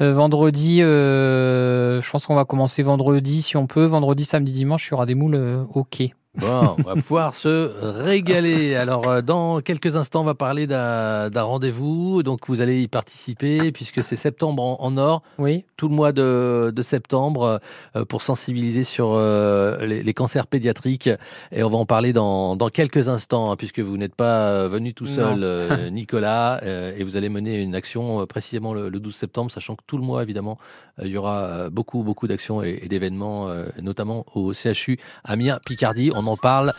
vendredi. 0.00 0.82
Euh, 0.88 2.02
je 2.02 2.10
pense 2.10 2.26
qu'on 2.26 2.34
va 2.34 2.44
commencer 2.44 2.82
vendredi 2.82 3.42
si 3.42 3.56
on 3.56 3.66
peut. 3.66 3.84
Vendredi, 3.84 4.24
samedi, 4.24 4.52
dimanche, 4.52 4.88
il 4.88 4.90
y 4.92 4.94
aura 4.94 5.06
des 5.06 5.14
moules 5.14 5.34
euh, 5.34 5.64
au 5.74 5.84
quai. 5.84 6.14
Bon, 6.38 6.76
on 6.78 6.82
va 6.82 6.94
pouvoir 6.94 7.34
se 7.34 7.72
régaler. 7.82 8.76
Alors, 8.76 9.08
euh, 9.08 9.22
dans 9.22 9.60
quelques 9.60 9.96
instants, 9.96 10.20
on 10.20 10.24
va 10.24 10.34
parler 10.34 10.68
d'un 10.68 11.42
rendez-vous. 11.42 12.22
Donc, 12.22 12.46
vous 12.46 12.60
allez 12.60 12.82
y 12.82 12.88
participer 12.88 13.72
puisque 13.72 14.04
c'est 14.04 14.14
septembre 14.14 14.62
en, 14.62 14.76
en 14.80 14.96
or. 14.98 15.22
Oui. 15.38 15.64
Tout 15.76 15.88
le 15.88 15.96
mois 15.96 16.12
de, 16.12 16.72
de 16.74 16.82
septembre 16.82 17.60
euh, 17.96 18.04
pour 18.04 18.22
sensibiliser 18.22 18.84
sur 18.84 19.10
euh, 19.12 19.84
les, 19.84 20.04
les 20.04 20.14
cancers 20.14 20.46
pédiatriques. 20.46 21.10
Et 21.50 21.64
on 21.64 21.70
va 21.70 21.78
en 21.78 21.86
parler 21.86 22.12
dans, 22.12 22.54
dans 22.54 22.68
quelques 22.68 23.08
instants 23.08 23.50
hein, 23.50 23.56
puisque 23.56 23.80
vous 23.80 23.96
n'êtes 23.96 24.14
pas 24.14 24.68
venu 24.68 24.94
tout 24.94 25.06
seul, 25.06 25.42
euh, 25.42 25.90
Nicolas. 25.90 26.60
et 26.64 27.02
vous 27.02 27.16
allez 27.16 27.28
mener 27.28 27.60
une 27.60 27.74
action 27.74 28.26
précisément 28.26 28.74
le, 28.74 28.88
le 28.88 29.00
12 29.00 29.14
septembre, 29.14 29.50
sachant 29.50 29.74
que 29.74 29.82
tout 29.86 29.96
le 29.98 30.04
mois, 30.04 30.22
évidemment, 30.22 30.58
il 31.02 31.08
y 31.08 31.16
aura 31.16 31.68
beaucoup, 31.70 32.02
beaucoup 32.02 32.26
d'actions 32.28 32.62
et, 32.62 32.80
et 32.82 32.88
d'événements, 32.88 33.48
notamment 33.82 34.24
au 34.34 34.52
CHU 34.52 34.98
Amiens-Picardie. 35.24 36.10
On 36.14 36.27
en 36.28 36.36
parle 36.36 36.74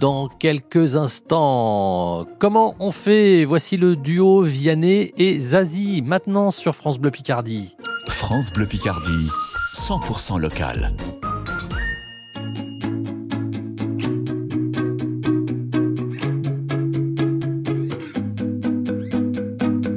dans 0.00 0.28
quelques 0.28 0.96
instants. 0.96 2.26
Comment 2.38 2.74
on 2.80 2.92
fait? 2.92 3.44
Voici 3.44 3.76
le 3.76 3.96
duo 3.96 4.42
Vianney 4.42 5.12
et 5.16 5.38
Zazie, 5.38 6.02
maintenant 6.02 6.50
sur 6.50 6.74
France 6.74 6.98
Bleu 6.98 7.10
Picardie. 7.10 7.76
France 8.08 8.52
Bleu 8.52 8.66
Picardie, 8.66 9.30
100% 9.74 10.38
local. 10.38 10.92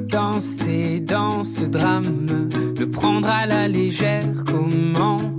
Danser 0.09 0.99
dans 0.99 1.43
ce 1.43 1.65
drame, 1.65 2.49
le 2.77 2.91
prendre 2.91 3.29
à 3.29 3.45
la 3.45 3.67
légère, 3.67 4.25
comment 4.45 5.30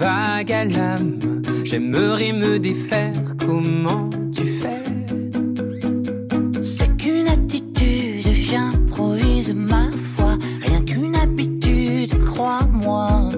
vague 0.00 0.50
à 0.50 0.64
l'âme, 0.64 1.42
j'aimerais 1.62 2.32
me 2.32 2.58
défaire, 2.58 3.22
comment 3.38 4.08
tu 4.34 4.46
fais? 4.46 4.82
C'est 6.62 6.96
qu'une 6.96 7.28
attitude, 7.28 8.32
j'improvise 8.32 9.52
ma 9.52 9.90
foi. 9.92 10.38
Rien 10.62 10.82
qu'une 10.84 11.14
habitude, 11.14 12.18
crois-moi. 12.24 13.30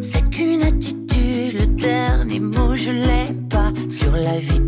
C'est 0.00 0.30
qu'une 0.30 0.62
attitude, 0.62 1.52
le 1.60 1.66
dernier 1.66 2.40
mot 2.40 2.74
je 2.74 2.92
l'ai 2.92 3.28
pas. 3.50 3.70
Sur 3.90 4.12
la 4.12 4.38
vie 4.38 4.62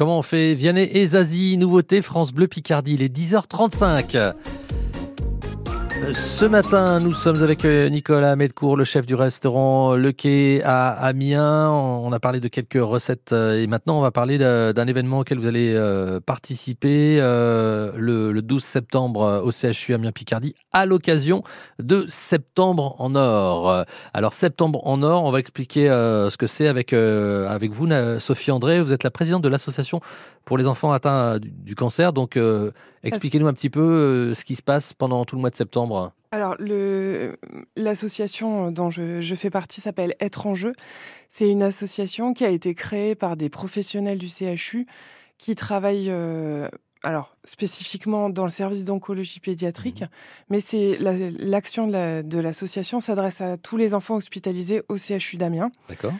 Comment 0.00 0.20
on 0.20 0.22
fait 0.22 0.54
Vianney 0.54 0.88
et 0.94 1.08
Zazie, 1.08 1.58
nouveauté 1.58 2.00
France 2.00 2.32
Bleu 2.32 2.48
Picardie, 2.48 2.94
il 2.94 3.02
est 3.02 3.14
10h35. 3.14 4.32
Ce 6.14 6.46
matin, 6.46 6.98
nous 6.98 7.12
sommes 7.12 7.42
avec 7.42 7.64
euh, 7.64 7.88
Nicolas 7.88 8.34
Medcourt, 8.34 8.76
le 8.76 8.84
chef 8.84 9.04
du 9.04 9.14
restaurant 9.14 9.94
Le 9.94 10.12
Quai 10.12 10.62
à 10.64 10.88
Amiens. 10.88 11.70
On 11.70 12.10
a 12.12 12.18
parlé 12.18 12.40
de 12.40 12.48
quelques 12.48 12.80
recettes 12.80 13.32
euh, 13.32 13.62
et 13.62 13.66
maintenant 13.66 13.98
on 13.98 14.00
va 14.00 14.10
parler 14.10 14.38
d'un 14.38 14.86
événement 14.86 15.20
auquel 15.20 15.38
vous 15.38 15.46
allez 15.46 15.74
euh, 15.74 16.18
participer 16.18 17.18
le, 17.20 18.32
le 18.32 18.42
12 18.42 18.64
septembre 18.64 19.42
au 19.44 19.50
CHU 19.52 19.92
Amiens 19.94 20.10
Picardie 20.10 20.54
à 20.72 20.86
l'occasion 20.86 21.42
de 21.78 22.06
Septembre 22.08 22.96
en 22.98 23.14
Or. 23.14 23.84
Alors 24.14 24.32
Septembre 24.32 24.86
en 24.86 25.02
Or, 25.02 25.24
on 25.24 25.30
va 25.30 25.38
expliquer 25.38 25.88
ce 25.88 26.36
que 26.36 26.46
c'est 26.46 26.66
avec 26.66 26.92
avec 26.92 27.72
vous, 27.72 27.88
Sophie 28.18 28.50
André. 28.50 28.80
Vous 28.80 28.92
êtes 28.92 29.04
la 29.04 29.10
présidente 29.10 29.42
de 29.42 29.48
l'association 29.48 30.00
pour 30.44 30.56
les 30.56 30.66
enfants 30.66 30.92
atteints 30.92 31.38
du, 31.38 31.74
cancer. 31.74 32.12
Donc 32.12 32.38
expliquez-nous 33.02 33.46
un 33.46 33.52
petit 33.54 33.70
peu 33.70 33.80
euh, 33.80 34.34
ce 34.34 34.44
qui 34.44 34.56
se 34.56 34.62
passe 34.62 34.92
pendant 34.92 35.24
tout 35.24 35.36
le 35.36 35.40
mois 35.40 35.50
de 35.50 35.54
septembre. 35.56 36.12
Alors, 36.32 36.56
l'association 37.76 38.70
dont 38.70 38.90
je, 38.90 39.20
je 39.20 39.34
fais 39.34 39.50
partie 39.50 39.80
s'appelle 39.80 40.14
Être 40.20 40.46
en 40.46 40.54
jeu. 40.54 40.72
C'est 41.28 41.48
une 41.50 41.62
association 41.62 42.34
qui 42.34 42.44
a 42.44 42.48
été 42.50 42.74
créée 42.74 43.14
par 43.14 43.36
des 43.36 43.48
professionnels 43.48 44.18
du 44.18 44.28
CHU 44.28 44.86
qui 45.38 45.54
travaillent 45.54 46.10
euh, 46.10 46.68
alors, 47.02 47.32
spécifiquement 47.44 48.28
dans 48.28 48.44
le 48.44 48.50
service 48.50 48.84
d'oncologie 48.84 49.40
pédiatrique, 49.40 50.04
mais 50.50 50.60
c'est 50.60 50.98
la- 50.98 51.14
l'action 51.38 51.86
de 51.86 51.92
la- 51.92 52.22
de 52.22 52.38
l'association 52.38 53.00
s'adresse 53.00 53.40
à 53.40 53.56
tous 53.56 53.78
les 53.78 53.94
enfants 53.94 54.16
hospitalisés 54.16 54.82
au 54.90 54.98
CHU 54.98 55.36
d'Amiens. 55.38 55.70
D'accord 55.88 56.12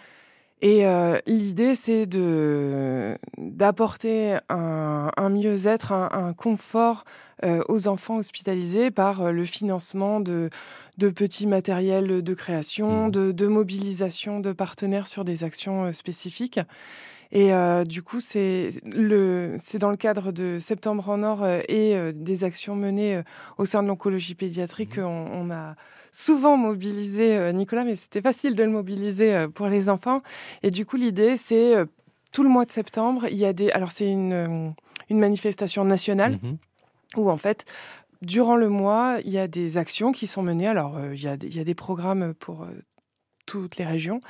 Et 0.63 0.87
euh, 0.87 1.19
l'idée, 1.27 1.75
c'est 1.75 2.07
de 2.07 3.17
d'apporter 3.39 4.37
un, 4.51 5.11
un 5.17 5.29
mieux-être, 5.31 5.93
un, 5.93 6.09
un 6.13 6.33
confort 6.35 7.05
euh, 7.45 7.63
aux 7.69 7.89
enfants 7.89 8.17
hospitalisés 8.17 8.91
par 8.91 9.23
euh, 9.23 9.33
le 9.33 9.45
financement 9.47 10.21
de, 10.21 10.51
de 10.99 11.09
petits 11.09 11.47
matériels 11.47 12.23
de 12.23 12.35
création, 12.35 13.09
de, 13.09 13.33
de 13.33 13.47
mobilisation 13.47 14.41
de 14.41 14.53
partenaires 14.53 15.07
sur 15.07 15.25
des 15.25 15.45
actions 15.45 15.87
euh, 15.87 15.93
spécifiques. 15.93 16.61
Et 17.33 17.53
euh, 17.55 17.85
du 17.85 18.03
coup, 18.03 18.21
c'est 18.21 18.71
le, 18.85 19.57
c'est 19.63 19.79
dans 19.79 19.91
le 19.91 19.97
cadre 19.97 20.33
de 20.33 20.59
Septembre 20.59 21.09
en 21.09 21.23
Or 21.23 21.43
euh, 21.45 21.61
et 21.69 21.95
euh, 21.95 22.13
des 22.15 22.43
actions 22.45 22.75
menées 22.75 23.23
au 23.59 23.67
sein 23.67 23.83
de 23.83 23.89
l'oncologie 23.89 24.35
pédiatrique 24.35 24.97
qu'on 24.97 25.05
on 25.33 25.51
a 25.51 25.77
souvent 26.13 26.57
mobilisé 26.57 27.53
Nicolas, 27.53 27.85
mais 27.85 27.95
c'était 27.95 28.21
facile 28.21 28.57
de 28.57 28.65
le 28.65 28.71
mobiliser 28.71 29.47
pour 29.55 29.69
les 29.69 29.89
enfants. 29.89 30.23
Et 30.65 30.71
du 30.71 30.85
coup, 30.85 30.97
l'idée, 30.97 31.37
c'est 31.37 31.75
tout 32.33 32.43
le 32.43 32.49
mois 32.49 32.65
de 32.65 32.73
septembre, 32.73 33.27
il 33.31 33.37
y 33.39 33.45
a 33.45 33.53
des. 33.53 33.71
Alors, 33.71 33.93
c'est 33.93 34.11
une, 34.11 34.75
une 35.09 35.19
manifestation 35.21 35.85
nationale 35.85 36.39
où, 37.17 37.31
en 37.31 37.37
fait, 37.37 37.65
durant 38.23 38.57
le 38.57 38.69
mois, 38.69 39.19
il 39.25 39.31
y 39.31 39.39
a 39.39 39.47
des 39.47 39.79
actions 39.79 40.11
qui 40.13 40.27
sont 40.27 40.43
menées. 40.43 40.67
Alors, 40.67 40.97
euh, 40.99 41.15
il, 41.15 41.23
y 41.23 41.29
a, 41.29 41.37
des- 41.37 41.47
il 41.47 41.57
y 41.57 41.61
a 41.61 41.65
des 41.65 41.75
programmes 41.77 42.35
pour. 42.35 42.63
euh, 42.65 42.67
toutes 43.47 43.77
les 43.79 43.85
régions, 43.85 44.21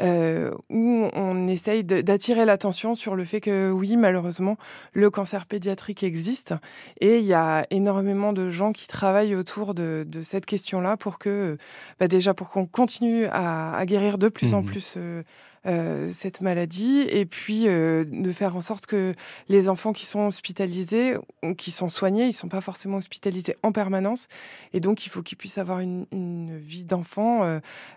euh, 0.00 0.50
où 0.70 1.08
on 1.14 1.48
essaye 1.48 1.84
d'attirer 1.84 2.44
l'attention 2.44 2.94
sur 2.94 3.16
le 3.16 3.24
fait 3.24 3.40
que 3.40 3.70
oui, 3.70 3.96
malheureusement, 3.96 4.56
le 4.92 5.10
cancer 5.10 5.46
pédiatrique 5.46 6.02
existe 6.02 6.54
et 7.00 7.18
il 7.18 7.24
y 7.24 7.34
a 7.34 7.66
énormément 7.70 8.32
de 8.32 8.48
gens 8.48 8.72
qui 8.72 8.86
travaillent 8.86 9.34
autour 9.34 9.74
de, 9.74 10.04
de 10.06 10.22
cette 10.22 10.46
question-là 10.46 10.96
pour 10.96 11.18
que, 11.18 11.56
bah 11.98 12.08
déjà, 12.08 12.34
pour 12.34 12.50
qu'on 12.50 12.66
continue 12.66 13.26
à, 13.26 13.74
à 13.76 13.86
guérir 13.86 14.18
de 14.18 14.28
plus 14.28 14.54
en 14.54 14.60
Mhm. 14.60 14.66
plus 14.66 14.94
euh, 14.96 15.22
euh, 15.66 16.08
cette 16.12 16.40
maladie 16.40 17.00
et 17.08 17.26
puis 17.26 17.64
euh, 17.68 18.04
de 18.06 18.32
faire 18.32 18.56
en 18.56 18.60
sorte 18.60 18.86
que 18.86 19.12
les 19.48 19.68
enfants 19.68 19.92
qui 19.92 20.06
sont 20.06 20.26
hospitalisés 20.26 21.16
qui 21.56 21.70
sont 21.70 21.88
soignés, 21.88 22.26
ils 22.26 22.32
sont 22.32 22.48
pas 22.48 22.60
forcément 22.60 22.96
hospitalisés 22.98 23.56
en 23.62 23.72
permanence 23.72 24.28
et 24.72 24.80
donc 24.80 25.04
il 25.06 25.08
faut 25.08 25.22
qu'ils 25.22 25.38
puissent 25.38 25.58
avoir 25.58 25.80
une, 25.80 26.06
une 26.12 26.56
vie 26.58 26.84
d'enfant 26.84 27.40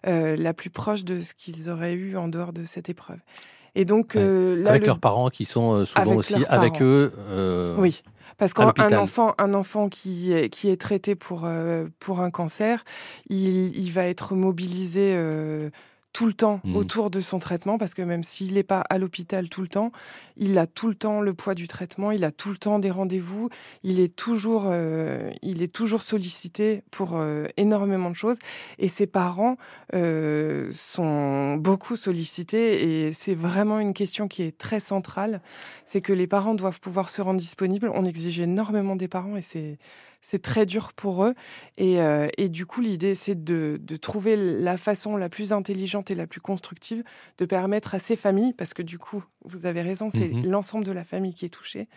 euh, 0.08 0.36
la 0.36 0.54
plus 0.54 0.70
proche 0.70 1.04
de 1.04 1.22
ce 1.22 1.34
qu'ils 1.34 1.70
auraient 1.70 1.94
eu 1.94 2.18
en 2.18 2.28
dehors 2.28 2.54
de 2.54 2.64
cette 2.64 2.90
épreuve. 2.90 3.20
Et 3.74 3.86
donc 3.86 4.16
là, 4.16 4.70
avec 4.72 4.82
le- 4.82 4.88
leurs 4.88 5.00
parents 5.00 5.30
qui 5.30 5.46
sont 5.46 5.86
souvent 5.86 6.02
Avec 6.02 6.18
aussi 6.18 6.34
avec 6.50 6.82
eux. 6.82 7.14
Oui, 7.78 8.04
parce 8.38 8.54
qu'un 8.54 8.74
enfant, 8.98 9.34
un 9.38 9.54
enfant 9.54 9.88
qui 9.88 10.34
est, 10.34 10.50
qui 10.50 10.68
est 10.70 10.76
traité 10.76 11.16
pour, 11.16 11.44
euh, 11.46 11.88
pour 12.00 12.20
un 12.20 12.32
cancer, 12.32 12.84
il, 13.30 13.74
il 13.78 13.92
va 13.94 14.06
être 14.08 14.36
mobilisé 14.36 15.14
euh, 15.16 15.70
tout 16.14 16.26
le 16.26 16.34
temps 16.34 16.60
Mhm. 16.64 16.76
autour 16.76 17.10
de 17.10 17.22
son 17.22 17.40
traitement, 17.40 17.78
parce 17.78 17.94
que 17.94 18.02
même 18.02 18.24
s'il 18.24 18.54
n'est 18.54 18.64
pas 18.64 18.82
à 18.90 18.98
l'hôpital 18.98 19.48
tout 19.50 19.62
le 19.62 19.68
temps, 19.68 19.92
il 20.38 20.58
a 20.58 20.68
tout 20.68 20.88
le 20.90 20.96
temps 20.96 21.22
le 21.22 21.34
poids 21.34 21.56
du 21.56 21.68
traitement, 21.68 22.12
il 22.12 22.24
a 22.24 22.32
tout 22.32 22.50
le 22.50 22.58
temps 22.58 22.80
des 22.80 22.92
rendez-vous, 22.92 23.50
il 23.84 24.00
est 24.00 24.14
toujours, 24.16 24.66
euh, 24.68 25.32
il 25.42 25.62
est 25.62 25.72
toujours 25.72 26.02
sollicité 26.02 26.84
pour 26.92 27.12
euh, 27.14 27.48
énormément 27.58 28.10
de 28.10 28.16
choses, 28.16 28.38
et 28.78 28.88
ses 28.88 29.08
parents 29.08 29.58
euh, 29.94 30.70
sont 30.72 31.56
beaucoup 31.56 31.96
sollicités, 31.96 33.08
et 33.08 33.14
c'est 33.14 33.36
vraiment 33.36 33.80
une 33.80 33.94
question 33.94 34.28
qui 34.28 34.44
est 34.44 34.58
très 34.58 34.80
centrale, 34.80 35.42
c'est 35.86 36.02
que 36.02 36.14
les 36.14 36.28
parents 36.28 36.56
doivent 36.56 36.80
pouvoir 36.82 37.10
se 37.10 37.22
rendre 37.22 37.40
disponibles. 37.40 37.90
On 37.94 38.04
exige 38.06 38.40
énormément 38.40 38.96
des 38.96 39.08
parents, 39.08 39.38
et 39.38 39.42
c'est 39.42 39.78
c'est 40.22 40.42
très 40.42 40.66
dur 40.66 40.94
pour 40.94 41.26
eux. 41.26 41.34
Et, 41.78 42.00
euh, 42.02 42.28
et 42.38 42.48
du 42.50 42.66
coup, 42.66 42.82
l'idée, 42.82 43.16
c'est 43.16 43.44
de, 43.44 43.78
de 43.82 43.96
trouver 43.98 44.36
la 44.36 44.78
façon 44.78 45.18
la 45.18 45.30
plus 45.30 45.52
intelligente 45.54 46.12
et 46.12 46.16
la 46.16 46.28
plus 46.28 46.42
constructive 46.42 47.04
de 47.38 47.46
permettre 47.46 47.96
à 47.96 48.00
ces 48.00 48.16
familles, 48.16 48.54
parce 48.54 48.74
que 48.74 48.82
du 48.84 48.98
coup, 49.00 49.24
vous 49.46 49.66
avez 49.66 49.82
raison, 49.82 50.10
c'est 50.10 50.28
Mhm. 50.30 50.50
l'ensemble 50.50 50.86
de 50.86 50.92
la 50.92 51.04
famille 51.04 51.34
qui 51.34 51.46
est 51.46 51.50
touchée, 51.50 51.88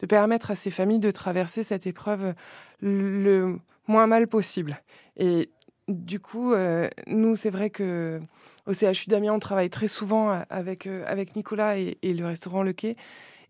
de 0.00 0.06
permettre 0.06 0.50
à 0.50 0.54
ces 0.54 0.70
familles 0.70 0.98
de 1.00 1.10
traverser 1.10 1.62
cette 1.62 1.86
épreuve 1.86 2.34
le 2.80 3.58
moins 3.86 4.06
mal 4.06 4.26
possible. 4.28 4.80
Et 5.16 5.50
du 5.88 6.18
coup, 6.20 6.54
euh, 6.54 6.88
nous, 7.06 7.36
c'est 7.36 7.50
vrai 7.50 7.68
que 7.70 8.18
au 8.66 8.72
CHU 8.72 9.08
d'Amiens, 9.08 9.34
on 9.34 9.38
travaille 9.38 9.68
très 9.68 9.88
souvent 9.88 10.30
avec, 10.48 10.86
euh, 10.86 11.04
avec 11.06 11.36
Nicolas 11.36 11.78
et, 11.78 11.98
et 12.02 12.14
le 12.14 12.24
restaurant 12.26 12.62
Le 12.62 12.72
Quai. 12.72 12.96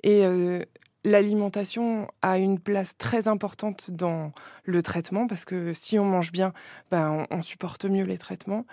Et 0.03 0.25
euh, 0.27 0.61
l'alimentation 1.05 2.09
a 2.23 2.39
une 2.39 2.59
place 2.59 2.97
très 2.97 3.29
importante 3.29 3.91
dans 3.91 4.33
le 4.65 4.83
traitement 4.83 5.27
parce 5.27 5.45
que 5.45 5.73
si 5.75 5.99
on 5.99 6.05
mange 6.05 6.33
bien, 6.33 6.53
ben, 6.91 7.27
on, 7.31 7.43
supporte 7.43 7.85
mieux 7.85 8.05
les 8.05 8.17
traitements. 8.17 8.65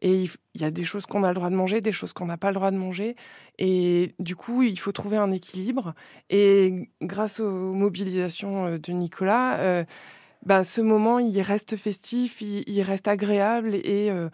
Et 0.00 0.22
il 0.54 0.60
y 0.60 0.64
a 0.64 0.70
des 0.70 0.84
choses 0.84 1.06
qu'on 1.06 1.24
a 1.24 1.28
le 1.28 1.34
droit 1.34 1.50
de 1.50 1.56
manger, 1.56 1.80
des 1.80 1.92
choses 1.92 2.12
qu'on 2.12 2.26
n'a 2.26 2.36
pas 2.36 2.48
le 2.48 2.54
droit 2.54 2.70
de 2.70 2.76
manger. 2.76 3.16
Et 3.58 4.14
du 4.20 4.36
coup, 4.36 4.62
il 4.62 4.78
faut 4.78 4.92
trouver 4.92 5.16
un 5.16 5.32
équilibre. 5.32 5.94
Et 6.30 6.88
grâce 7.02 7.40
aux 7.40 7.72
mobilisations 7.74 8.66
euh, 8.66 8.78
de 8.78 8.92
Nicolas, 8.92 9.58
euh, 9.58 9.84
bah, 10.46 10.64
ce 10.64 10.80
moment, 10.80 11.18
il 11.18 11.40
reste 11.42 11.76
festif, 11.76 12.40
il, 12.40 12.64
il 12.66 12.82
reste 12.82 13.08
agréable 13.08 13.74
et, 13.74 14.10
euh, 14.10 14.28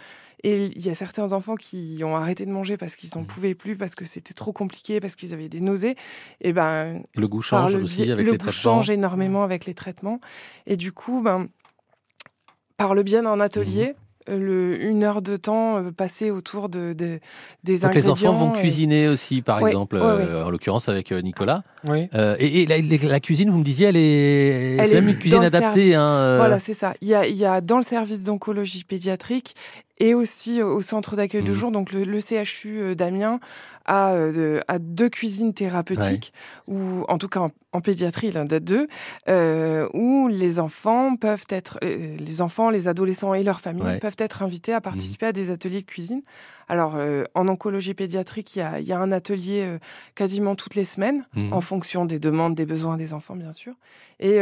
et 0.44 0.66
il 0.66 0.86
y 0.86 0.88
a 0.90 0.94
certains 0.94 1.32
enfants 1.32 1.57
qui 1.57 2.00
ont 2.04 2.14
arrêté 2.16 2.46
de 2.46 2.50
manger 2.52 2.76
parce 2.76 2.94
qu'ils 2.96 3.11
n'en 3.16 3.22
Mmh. 3.22 3.26
pouvaient 3.26 3.54
plus, 3.54 3.76
parce 3.76 3.94
que 3.96 4.04
c'était 4.04 4.34
trop 4.34 4.52
compliqué, 4.52 5.00
parce 5.00 5.16
qu'ils 5.16 5.34
avaient 5.34 5.48
des 5.48 5.61
nausées. 5.61 5.96
Et 6.40 6.52
ben, 6.52 7.02
Le 7.14 7.26
goût 7.26 7.42
change 7.42 7.76
le 7.76 7.82
aussi 7.82 8.02
avec 8.11 8.24
le 8.26 8.32
les 8.32 8.38
goût 8.38 8.44
traitements. 8.44 8.52
change 8.52 8.90
énormément 8.90 9.42
avec 9.42 9.66
les 9.66 9.74
traitements. 9.74 10.20
Et 10.66 10.76
du 10.76 10.92
coup, 10.92 11.20
ben, 11.22 11.48
par 12.76 12.94
le 12.94 13.02
biais 13.02 13.22
d'un 13.22 13.40
atelier, 13.40 13.94
Mmh. 13.94 14.05
Le, 14.29 14.83
une 14.85 15.05
heure 15.05 15.22
de 15.22 15.37
temps 15.37 15.77
euh, 15.79 15.91
passé 15.91 16.31
autour 16.31 16.68
de, 16.68 16.93
de- 16.93 17.20
des 17.64 17.79
Donc 17.79 17.95
les 17.95 18.09
enfants 18.09 18.33
vont 18.33 18.55
et- 18.55 18.59
cuisiner 18.59 19.09
aussi, 19.09 19.43
par 19.43 19.62
Ouais, 19.62 19.70
exemple, 19.70 19.97
ouais, 19.97 20.03
euh, 20.03 20.45
en 20.45 20.51
l'occurrence 20.51 20.89
avec 20.89 21.12
euh, 21.12 21.20
Nicolas. 21.22 21.62
Oui. 21.87 22.09
Euh, 22.14 22.37
et 22.39 22.62
et 22.62 22.66
la, 22.66 23.20
cuisine, 23.20 23.51
vous 23.51 23.59
me 23.59 23.64
disiez, 23.64 23.87
elle 23.89 23.97
est, 23.97 24.77
Elle 24.79 24.87
c'est 24.87 24.93
est 24.93 25.01
même 25.01 25.09
une 25.11 25.18
cuisine 25.18 25.45
adaptée. 25.45 25.95
Hein, 25.95 26.05
euh, 26.07 26.37
Voilà, 26.39 26.59
c'est 26.59 26.74
ça. 26.74 26.95
Il 27.01 27.09
y, 27.09 27.14
a, 27.14 27.27
il 27.27 27.37
y 27.37 27.45
a 27.45 27.61
dans 27.61 27.77
le 27.77 27.83
service 27.83 28.24
d'oncologie 28.24 28.85
pédiatrique 28.85 29.55
et 29.99 30.14
aussi 30.14 30.61
euh, 30.61 30.66
au 30.66 30.82
centre 30.82 31.16
d'accueil 31.16 31.42
de 31.42 31.49
Mhm. 31.49 31.55
jour, 31.55 31.70
donc 31.70 31.92
le, 31.92 32.05
le 32.05 32.20
CHU 32.20 32.78
euh, 32.80 32.94
d'Amiens 32.94 33.40
a, 33.84 34.12
euh, 34.12 34.61
a 34.68 34.78
deux 34.78 35.09
cuisines 35.09 35.55
thérapeutiques, 35.55 36.32
ou 36.66 37.05
en 37.09 37.18
tout 37.18 37.28
cas 37.28 37.40
en, 37.40 37.49
en 37.72 37.80
pédiatrie, 37.80 38.28
il 38.28 38.38
en 38.38 38.47
a 38.49 38.61
deux, 38.61 38.88
euh, 39.28 39.88
où 39.94 40.28
les 40.28 40.59
enfants 40.59 41.16
peuvent 41.16 41.44
être, 41.51 41.78
les 41.82 42.40
enfants, 42.40 42.70
les 42.70 42.88
adolescents 42.88 43.34
et 43.34 43.42
leurs 43.42 43.61
familles 43.61 43.84
Ouais. 43.86 43.99
peuvent 43.99 44.16
être 44.18 44.42
invités 44.42 44.72
à 44.72 44.80
participer 44.80 45.26
à 45.26 45.32
des 45.32 45.51
ateliers 45.51 45.80
de 45.82 45.86
cuisine. 45.86 46.22
Alors, 46.68 46.94
euh, 46.97 47.24
en 47.34 47.47
oncologie 47.49 47.94
pédiatrique, 47.94 48.57
il 48.57 48.59
y 48.61 48.62
a, 48.62 48.80
il 48.80 48.86
y 48.86 48.92
a 48.92 48.99
un 48.99 49.12
atelier 49.12 49.64
quasiment 50.14 50.55
toutes 50.57 50.74
les 50.74 50.84
semaines, 50.84 51.26
Mhm. 51.36 51.53
en 51.53 51.61
fonction 51.61 52.05
des 52.07 52.18
demandes, 52.18 52.55
des 52.55 52.66
besoins 52.66 52.97
des 52.97 53.12
enfants, 53.12 53.36
bien 53.36 53.53
sûr. 53.53 53.74
Et, 54.18 54.36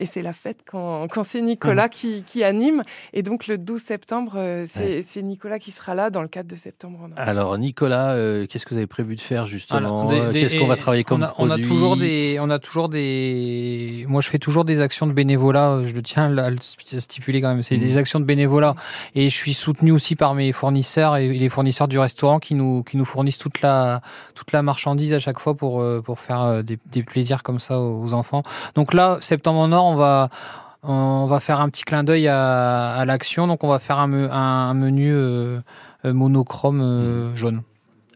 et 0.00 0.06
c'est 0.06 0.22
la 0.22 0.32
fête 0.32 0.60
quand, 0.66 1.06
quand 1.08 1.22
c'est 1.24 1.40
Nicolas 1.40 1.88
qui, 1.88 2.24
qui 2.24 2.42
anime. 2.44 2.82
Et 3.12 3.22
donc, 3.22 3.46
le 3.46 3.56
12 3.58 3.80
septembre, 3.82 4.36
c'est 4.66 4.91
c'est 5.00 5.22
Nicolas 5.22 5.58
qui 5.58 5.70
sera 5.70 5.94
là 5.94 6.10
dans 6.10 6.20
le 6.20 6.28
cadre 6.28 6.50
de 6.50 6.56
Septembre 6.56 6.98
en 7.04 7.04
Or. 7.06 7.12
Alors 7.16 7.56
Nicolas, 7.56 8.10
euh, 8.10 8.46
qu'est-ce 8.46 8.66
que 8.66 8.70
vous 8.74 8.76
avez 8.76 8.86
prévu 8.86 9.16
de 9.16 9.20
faire 9.22 9.46
justement 9.46 10.04
des- 10.04 10.32
Qu'est-ce 10.32 10.56
qu'on 10.58 10.66
va 10.66 10.76
travailler 10.76 11.04
comme 11.04 11.22
on 11.22 11.24
a, 11.24 11.28
on 11.38 11.46
produit 11.46 11.64
a 11.64 11.68
toujours 11.68 11.96
des, 11.96 12.38
on 12.40 12.50
a 12.50 12.58
toujours 12.58 12.88
des. 12.90 14.04
Moi, 14.08 14.20
je 14.20 14.28
fais 14.28 14.38
toujours 14.38 14.64
des 14.64 14.80
actions 14.80 15.06
de 15.06 15.12
bénévolat. 15.12 15.80
Je 15.86 15.94
le 15.94 16.02
tiens 16.02 16.36
à 16.36 16.50
le 16.50 16.56
stipuler 16.60 17.40
quand 17.40 17.48
même. 17.48 17.62
C'est 17.62 17.76
Mhm. 17.76 17.80
des 17.82 17.96
actions 17.96 18.20
de 18.20 18.24
bénévolat 18.24 18.74
et 19.14 19.30
je 19.30 19.34
suis 19.36 19.54
soutenu 19.54 19.92
aussi 19.92 20.16
par 20.16 20.34
mes 20.34 20.52
fournisseurs 20.52 21.16
et 21.16 21.28
les 21.32 21.48
fournisseurs 21.48 21.88
du 21.88 21.98
restaurant 21.98 22.38
qui 22.38 22.54
nous 22.54 22.82
qui 22.82 22.96
nous 22.96 23.04
fournissent 23.06 23.38
toute 23.38 23.62
la 23.62 24.00
toute 24.34 24.52
la 24.52 24.62
marchandise 24.62 25.12
à 25.14 25.20
chaque 25.20 25.38
fois 25.38 25.54
pour 25.56 25.80
euh, 25.80 26.02
pour 26.02 26.18
faire 26.18 26.42
euh, 26.42 26.62
des, 26.62 26.78
des 26.90 27.02
plaisirs 27.02 27.42
comme 27.42 27.60
ça 27.60 27.78
aux 27.78 28.02
aux 28.02 28.14
enfants. 28.14 28.42
Donc 28.74 28.94
là, 28.94 29.18
septembre 29.20 29.60
en 29.60 29.70
or, 29.72 29.84
on 29.84 29.94
va 29.94 30.28
on 30.82 31.26
va 31.26 31.40
faire 31.40 31.60
un 31.60 31.68
petit 31.68 31.82
clin 31.84 32.04
d'œil 32.04 32.28
à, 32.28 32.94
à 32.94 33.04
l'action. 33.04 33.46
Donc 33.46 33.64
on 33.64 33.68
va 33.68 33.78
faire 33.78 33.98
un, 33.98 34.08
me- 34.08 34.30
un, 34.32 34.36
un 34.70 34.74
menu 34.74 35.12
euh, 35.12 35.60
euh, 36.04 36.12
monochrome 36.12 36.80
euh, 36.82 37.34
jaune. 37.34 37.62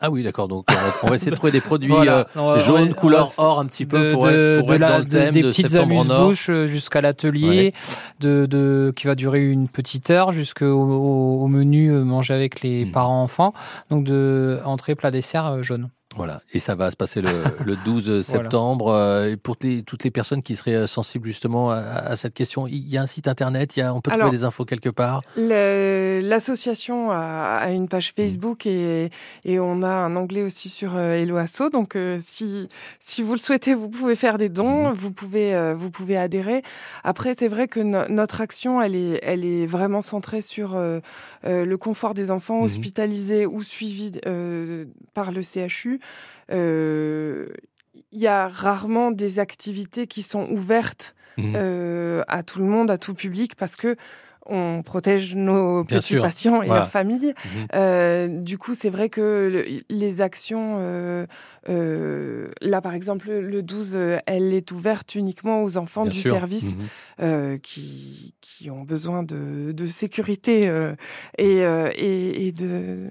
Ah 0.01 0.11
oui, 0.11 0.23
d'accord. 0.23 0.47
Donc 0.47 0.67
on 1.03 1.09
va, 1.09 1.14
essayer 1.17 1.31
de 1.31 1.37
trouver 1.37 1.53
des 1.53 1.62
produits 1.62 1.89
Voilà. 1.89 2.27
euh, 2.37 2.59
jaunes, 2.59 2.93
couleur 2.93 3.31
or 3.39 3.61
un 3.61 3.64
petit 3.67 3.87
peu 3.87 4.11
de, 4.11 4.12
pour, 4.12 4.25
de- 4.27 4.31
être, 4.31 4.59
pour 4.59 4.69
de 4.69 4.75
être 4.75 4.81
la- 4.81 4.91
dans 4.91 4.99
le 4.99 5.05
thème 5.07 5.31
des 5.33 5.41
de 5.43 5.49
petites 5.49 5.75
amuse-bouches 5.75 6.51
jusqu'à 6.67 7.01
l'atelier, 7.01 7.73
de, 8.21 8.45
de, 8.45 8.93
qui 8.95 9.07
va 9.07 9.14
durer 9.14 9.47
une 9.47 9.69
petite 9.69 10.11
heure 10.11 10.33
jusqu'au 10.33 10.67
au, 10.67 11.43
au 11.43 11.49
menu 11.49 11.91
manger 11.93 12.35
avec 12.35 12.61
les 12.61 12.85
Hmm. 12.85 12.91
parents-enfants. 12.93 13.55
Donc 13.89 14.05
de 14.05 14.61
entrée, 14.67 14.95
plat, 14.97 15.11
dessert 15.11 15.62
jaune. 15.62 15.89
Voilà, 16.17 16.41
et 16.53 16.59
ça 16.59 16.75
va 16.75 16.91
se 16.91 16.97
passer 16.97 17.21
le, 17.21 17.29
le 17.64 17.77
12 17.85 18.05
Voilà. 18.09 18.23
septembre. 18.23 18.89
Euh, 18.89 19.31
et 19.33 19.37
pour 19.37 19.57
les- 19.61 19.83
toutes 19.83 20.03
les 20.05 20.11
personnes 20.11 20.43
qui 20.43 20.57
seraient 20.57 20.75
euh, 20.75 20.87
sensibles 20.87 21.27
justement 21.27 21.71
à, 21.71 21.77
à 21.77 22.17
cette 22.17 22.33
question, 22.35 22.67
il 22.67 22.89
y 22.89 22.97
a 22.97 23.03
un 23.03 23.07
site 23.07 23.29
internet, 23.29 23.77
il 23.77 23.81
y 23.81 23.83
a, 23.83 23.93
on 23.95 24.01
peut 24.01 24.11
Alors, 24.11 24.27
trouver 24.29 24.39
des 24.39 24.45
infos 24.45 24.64
quelque 24.64 24.89
part. 24.89 25.23
L'association 26.23 27.11
a, 27.11 27.59
a 27.61 27.71
une 27.71 27.89
page 27.89 28.12
Facebook 28.14 28.67
et, 28.67 29.11
et 29.45 29.59
on 29.61 29.83
a 29.83 29.89
un 29.91 30.17
onglet 30.17 30.43
aussi 30.43 30.69
sur 30.69 30.97
euh, 30.97 31.12
Hello 31.14 31.37
Asso. 31.37 31.71
Donc, 31.73 31.97
euh, 31.97 32.19
si, 32.25 32.69
si 33.01 33.23
vous 33.23 33.33
le 33.33 33.39
souhaitez, 33.39 33.75
vous 33.75 33.89
pouvez 33.89 34.17
faire 34.17 34.39
des 34.39 34.49
dons, 34.49 34.93
vous, 34.93 35.12
pouvez, 35.12 35.55
euh, 35.55 35.75
vous 35.75 35.91
pouvez 35.91 36.17
adhérer. 36.17 36.62
Après, 37.05 37.35
c'est 37.35 37.49
vrai 37.49 37.69
que 37.69 37.81
no- 37.81 38.09
notre 38.09 38.41
action, 38.41 38.81
elle 38.81 38.95
est, 38.97 39.21
elle 39.23 39.45
est 39.45 39.67
vraiment 39.67 40.01
centrée 40.03 40.41
sur 40.41 40.75
euh, 40.75 41.01
le 41.45 41.77
confort 41.77 42.14
des 42.14 42.31
enfants 42.31 42.59
Mhm. 42.61 42.64
hospitalisés 42.64 43.47
ou 43.47 43.62
suivis 43.62 44.12
par 45.14 45.33
le 45.33 45.43
CHU. 45.43 46.01
Euh, 46.52 47.48
Il 48.12 48.20
y 48.20 48.26
a 48.26 48.46
rarement 48.48 49.11
des 49.11 49.38
activités 49.38 50.07
qui 50.07 50.22
sont 50.22 50.46
ouvertes 50.50 51.14
Mhm. 51.38 51.52
euh, 51.57 52.22
à 52.28 52.42
tout 52.42 52.59
le 52.61 52.66
monde, 52.66 52.90
à 52.90 52.98
tout 52.98 53.14
public, 53.14 53.57
parce 53.57 53.74
que 53.76 53.96
on 54.48 54.82
protège 54.84 55.34
nos 55.34 55.82
Bien 55.82 55.98
petits 55.98 56.14
sûr. 56.14 56.22
patients 56.22 56.62
et 56.62 56.66
Voilà. 56.66 56.82
leurs 56.82 56.90
familles. 56.90 57.34
Mhm. 57.44 57.66
Euh, 57.74 58.28
du 58.28 58.59
coup, 58.59 58.74
c'est 58.76 58.90
vrai 58.90 59.09
que 59.09 59.50
le- 59.52 59.78
les 59.90 60.20
actions, 60.20 60.76
euh, 60.78 61.26
euh, 61.68 62.48
là 62.61 62.80
par 62.80 62.94
exemple, 62.94 63.28
le 63.30 63.62
12, 63.62 63.94
euh, 63.96 64.18
elle 64.26 64.54
est 64.54 64.70
ouverte 64.70 65.14
uniquement 65.16 65.62
aux 65.64 65.76
enfants 65.78 66.02
Bien 66.04 66.12
du 66.12 66.20
sûr. 66.22 66.32
service 66.34 66.76
Mhm. 67.18 67.59
qui, 67.61 68.34
qui 68.40 68.70
ont 68.70 68.82
besoin 68.82 69.22
de, 69.24 69.72
de 69.72 69.86
sécurité 69.86 70.70
et, 71.38 71.62
et, 71.96 72.46
et 72.46 72.52
de 72.52 73.09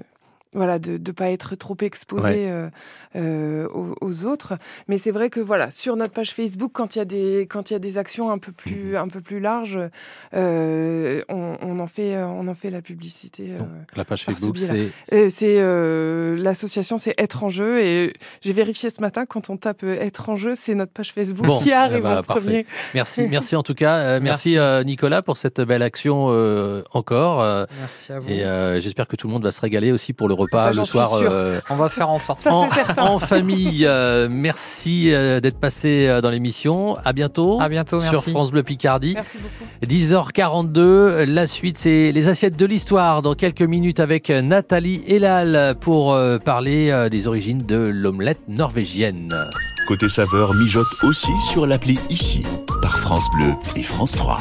voilà 0.56 0.80
de 0.80 0.94
ne 0.94 1.12
pas 1.14 1.30
être 1.30 1.56
trop 1.56 1.78
exposé 1.82 2.26
Ouais. 2.26 2.46
euh, 2.50 2.70
euh, 3.16 3.68
aux, 3.70 3.94
aux 4.02 4.26
autres 4.26 4.54
mais 4.88 4.98
c'est 4.98 5.12
vrai 5.12 5.30
que 5.30 5.40
voilà 5.40 5.70
sur 5.70 5.96
notre 5.96 6.14
page 6.14 6.32
Facebook 6.32 6.72
quand 6.74 6.96
il 6.96 7.00
y 7.00 7.02
a 7.02 7.06
des 7.06 7.46
quand 7.50 7.70
il 7.70 7.74
y 7.74 7.76
a 7.76 7.80
des 7.80 7.98
actions 7.98 8.32
un 8.32 8.38
peu 8.40 8.52
plus 8.52 8.92
Mhm. 8.94 8.96
un 8.96 9.08
peu 9.08 9.22
plus 9.22 9.40
larges 9.40 9.80
euh, 10.34 11.22
on, 11.30 11.58
on 11.62 11.80
en 11.80 11.88
fait 11.88 12.16
euh, 12.16 12.26
on 12.26 12.48
en 12.48 12.54
fait 12.54 12.70
la 12.70 12.82
publicité 12.82 13.50
euh, 13.52 13.64
La 13.96 14.06
page 14.06 14.24
Facebook, 14.24 14.58
c'est 14.58 15.30
c'est 15.30 15.58
euh, 15.60 16.36
l'association 16.38 16.98
c'est 16.98 17.14
être 17.18 17.44
en 17.44 17.50
jeu 17.50 17.80
et 17.82 18.14
j'ai 18.42 18.54
vérifié 18.54 18.90
ce 18.90 19.02
matin 19.02 19.26
quand 19.26 19.50
on 19.50 19.58
tape 19.58 19.84
être 19.84 20.30
en 20.30 20.36
jeu 20.36 20.54
c'est 20.56 20.76
notre 20.76 20.92
page 20.92 21.12
Facebook 21.14 21.46
Bon, 21.46 21.60
qui 21.60 21.72
arrive 21.72 21.98
eh 22.00 22.02
ben, 22.02 22.20
en 22.20 22.24
parfait. 22.24 22.42
premier 22.42 22.66
Merci, 22.94 23.28
merci 23.30 23.56
en 23.56 23.64
tout 23.64 23.74
cas. 23.74 23.96
Euh, 23.98 24.20
merci 24.22 24.58
euh, 24.58 24.84
Nicolas 24.84 25.22
pour 25.22 25.38
cette 25.38 25.62
belle 25.62 25.82
action 25.84 26.28
euh, 26.30 26.84
encore. 26.92 27.42
euh, 27.42 27.66
Merci 27.80 28.12
à 28.14 28.20
vous. 28.20 28.30
Et 28.30 28.44
euh, 28.44 28.80
j'espère 28.80 29.08
que 29.08 29.16
tout 29.16 29.28
le 29.28 29.34
monde 29.34 29.44
va 29.44 29.52
se 29.52 29.62
régaler 29.62 29.92
aussi 29.92 30.14
pour 30.14 30.28
le 30.28 30.34
repas 30.46 30.72
Ça, 30.74 30.80
le 30.80 30.86
soir. 30.86 31.12
euh, 31.22 31.60
On 31.70 31.76
va 31.76 31.90
faire 31.90 32.10
en 32.10 32.20
sorte. 32.20 32.46
en, 32.48 32.68
en 32.98 33.20
famille. 33.20 33.86
Euh, 33.86 34.28
merci 34.32 35.14
euh, 35.14 35.40
d'être 35.40 35.60
passé 35.60 36.08
euh, 36.08 36.22
dans 36.22 36.30
l'émission. 36.30 36.98
À 37.04 37.14
bientôt. 37.14 37.60
À 37.62 37.68
bientôt, 37.70 38.00
Sur 38.02 38.12
merci. 38.14 38.32
France 38.32 38.52
Bleu 38.52 38.64
Picardie. 38.64 39.14
Merci 39.16 39.38
beaucoup. 39.38 39.70
10h42. 39.86 41.24
La 41.26 41.48
suite, 41.48 41.78
c'est 41.78 42.12
les 42.12 42.28
assiettes 42.28 42.58
de 42.58 42.66
l'histoire 42.66 43.22
dans 43.22 43.34
quelques 43.34 43.62
minutes 43.62 44.00
avec 44.00 44.30
Nathalie 44.30 45.04
Elal 45.08 45.76
pour 45.80 46.14
euh, 46.14 46.38
parler 46.38 46.90
euh, 46.92 47.10
des 47.10 47.28
origines 47.28 47.60
de 47.66 47.78
l'omelette 47.78 48.42
norvégienne. 48.48 49.34
Côté 49.88 50.10
saveur 50.10 50.56
mijote 50.56 50.88
aussi 51.04 51.32
sur 51.52 51.66
l'appli 51.68 52.00
ici 52.10 52.44
par 52.82 52.98
France 53.00 53.26
Bleu 53.36 53.54
et 53.76 53.84
France 53.84 54.14
3. 54.14 54.38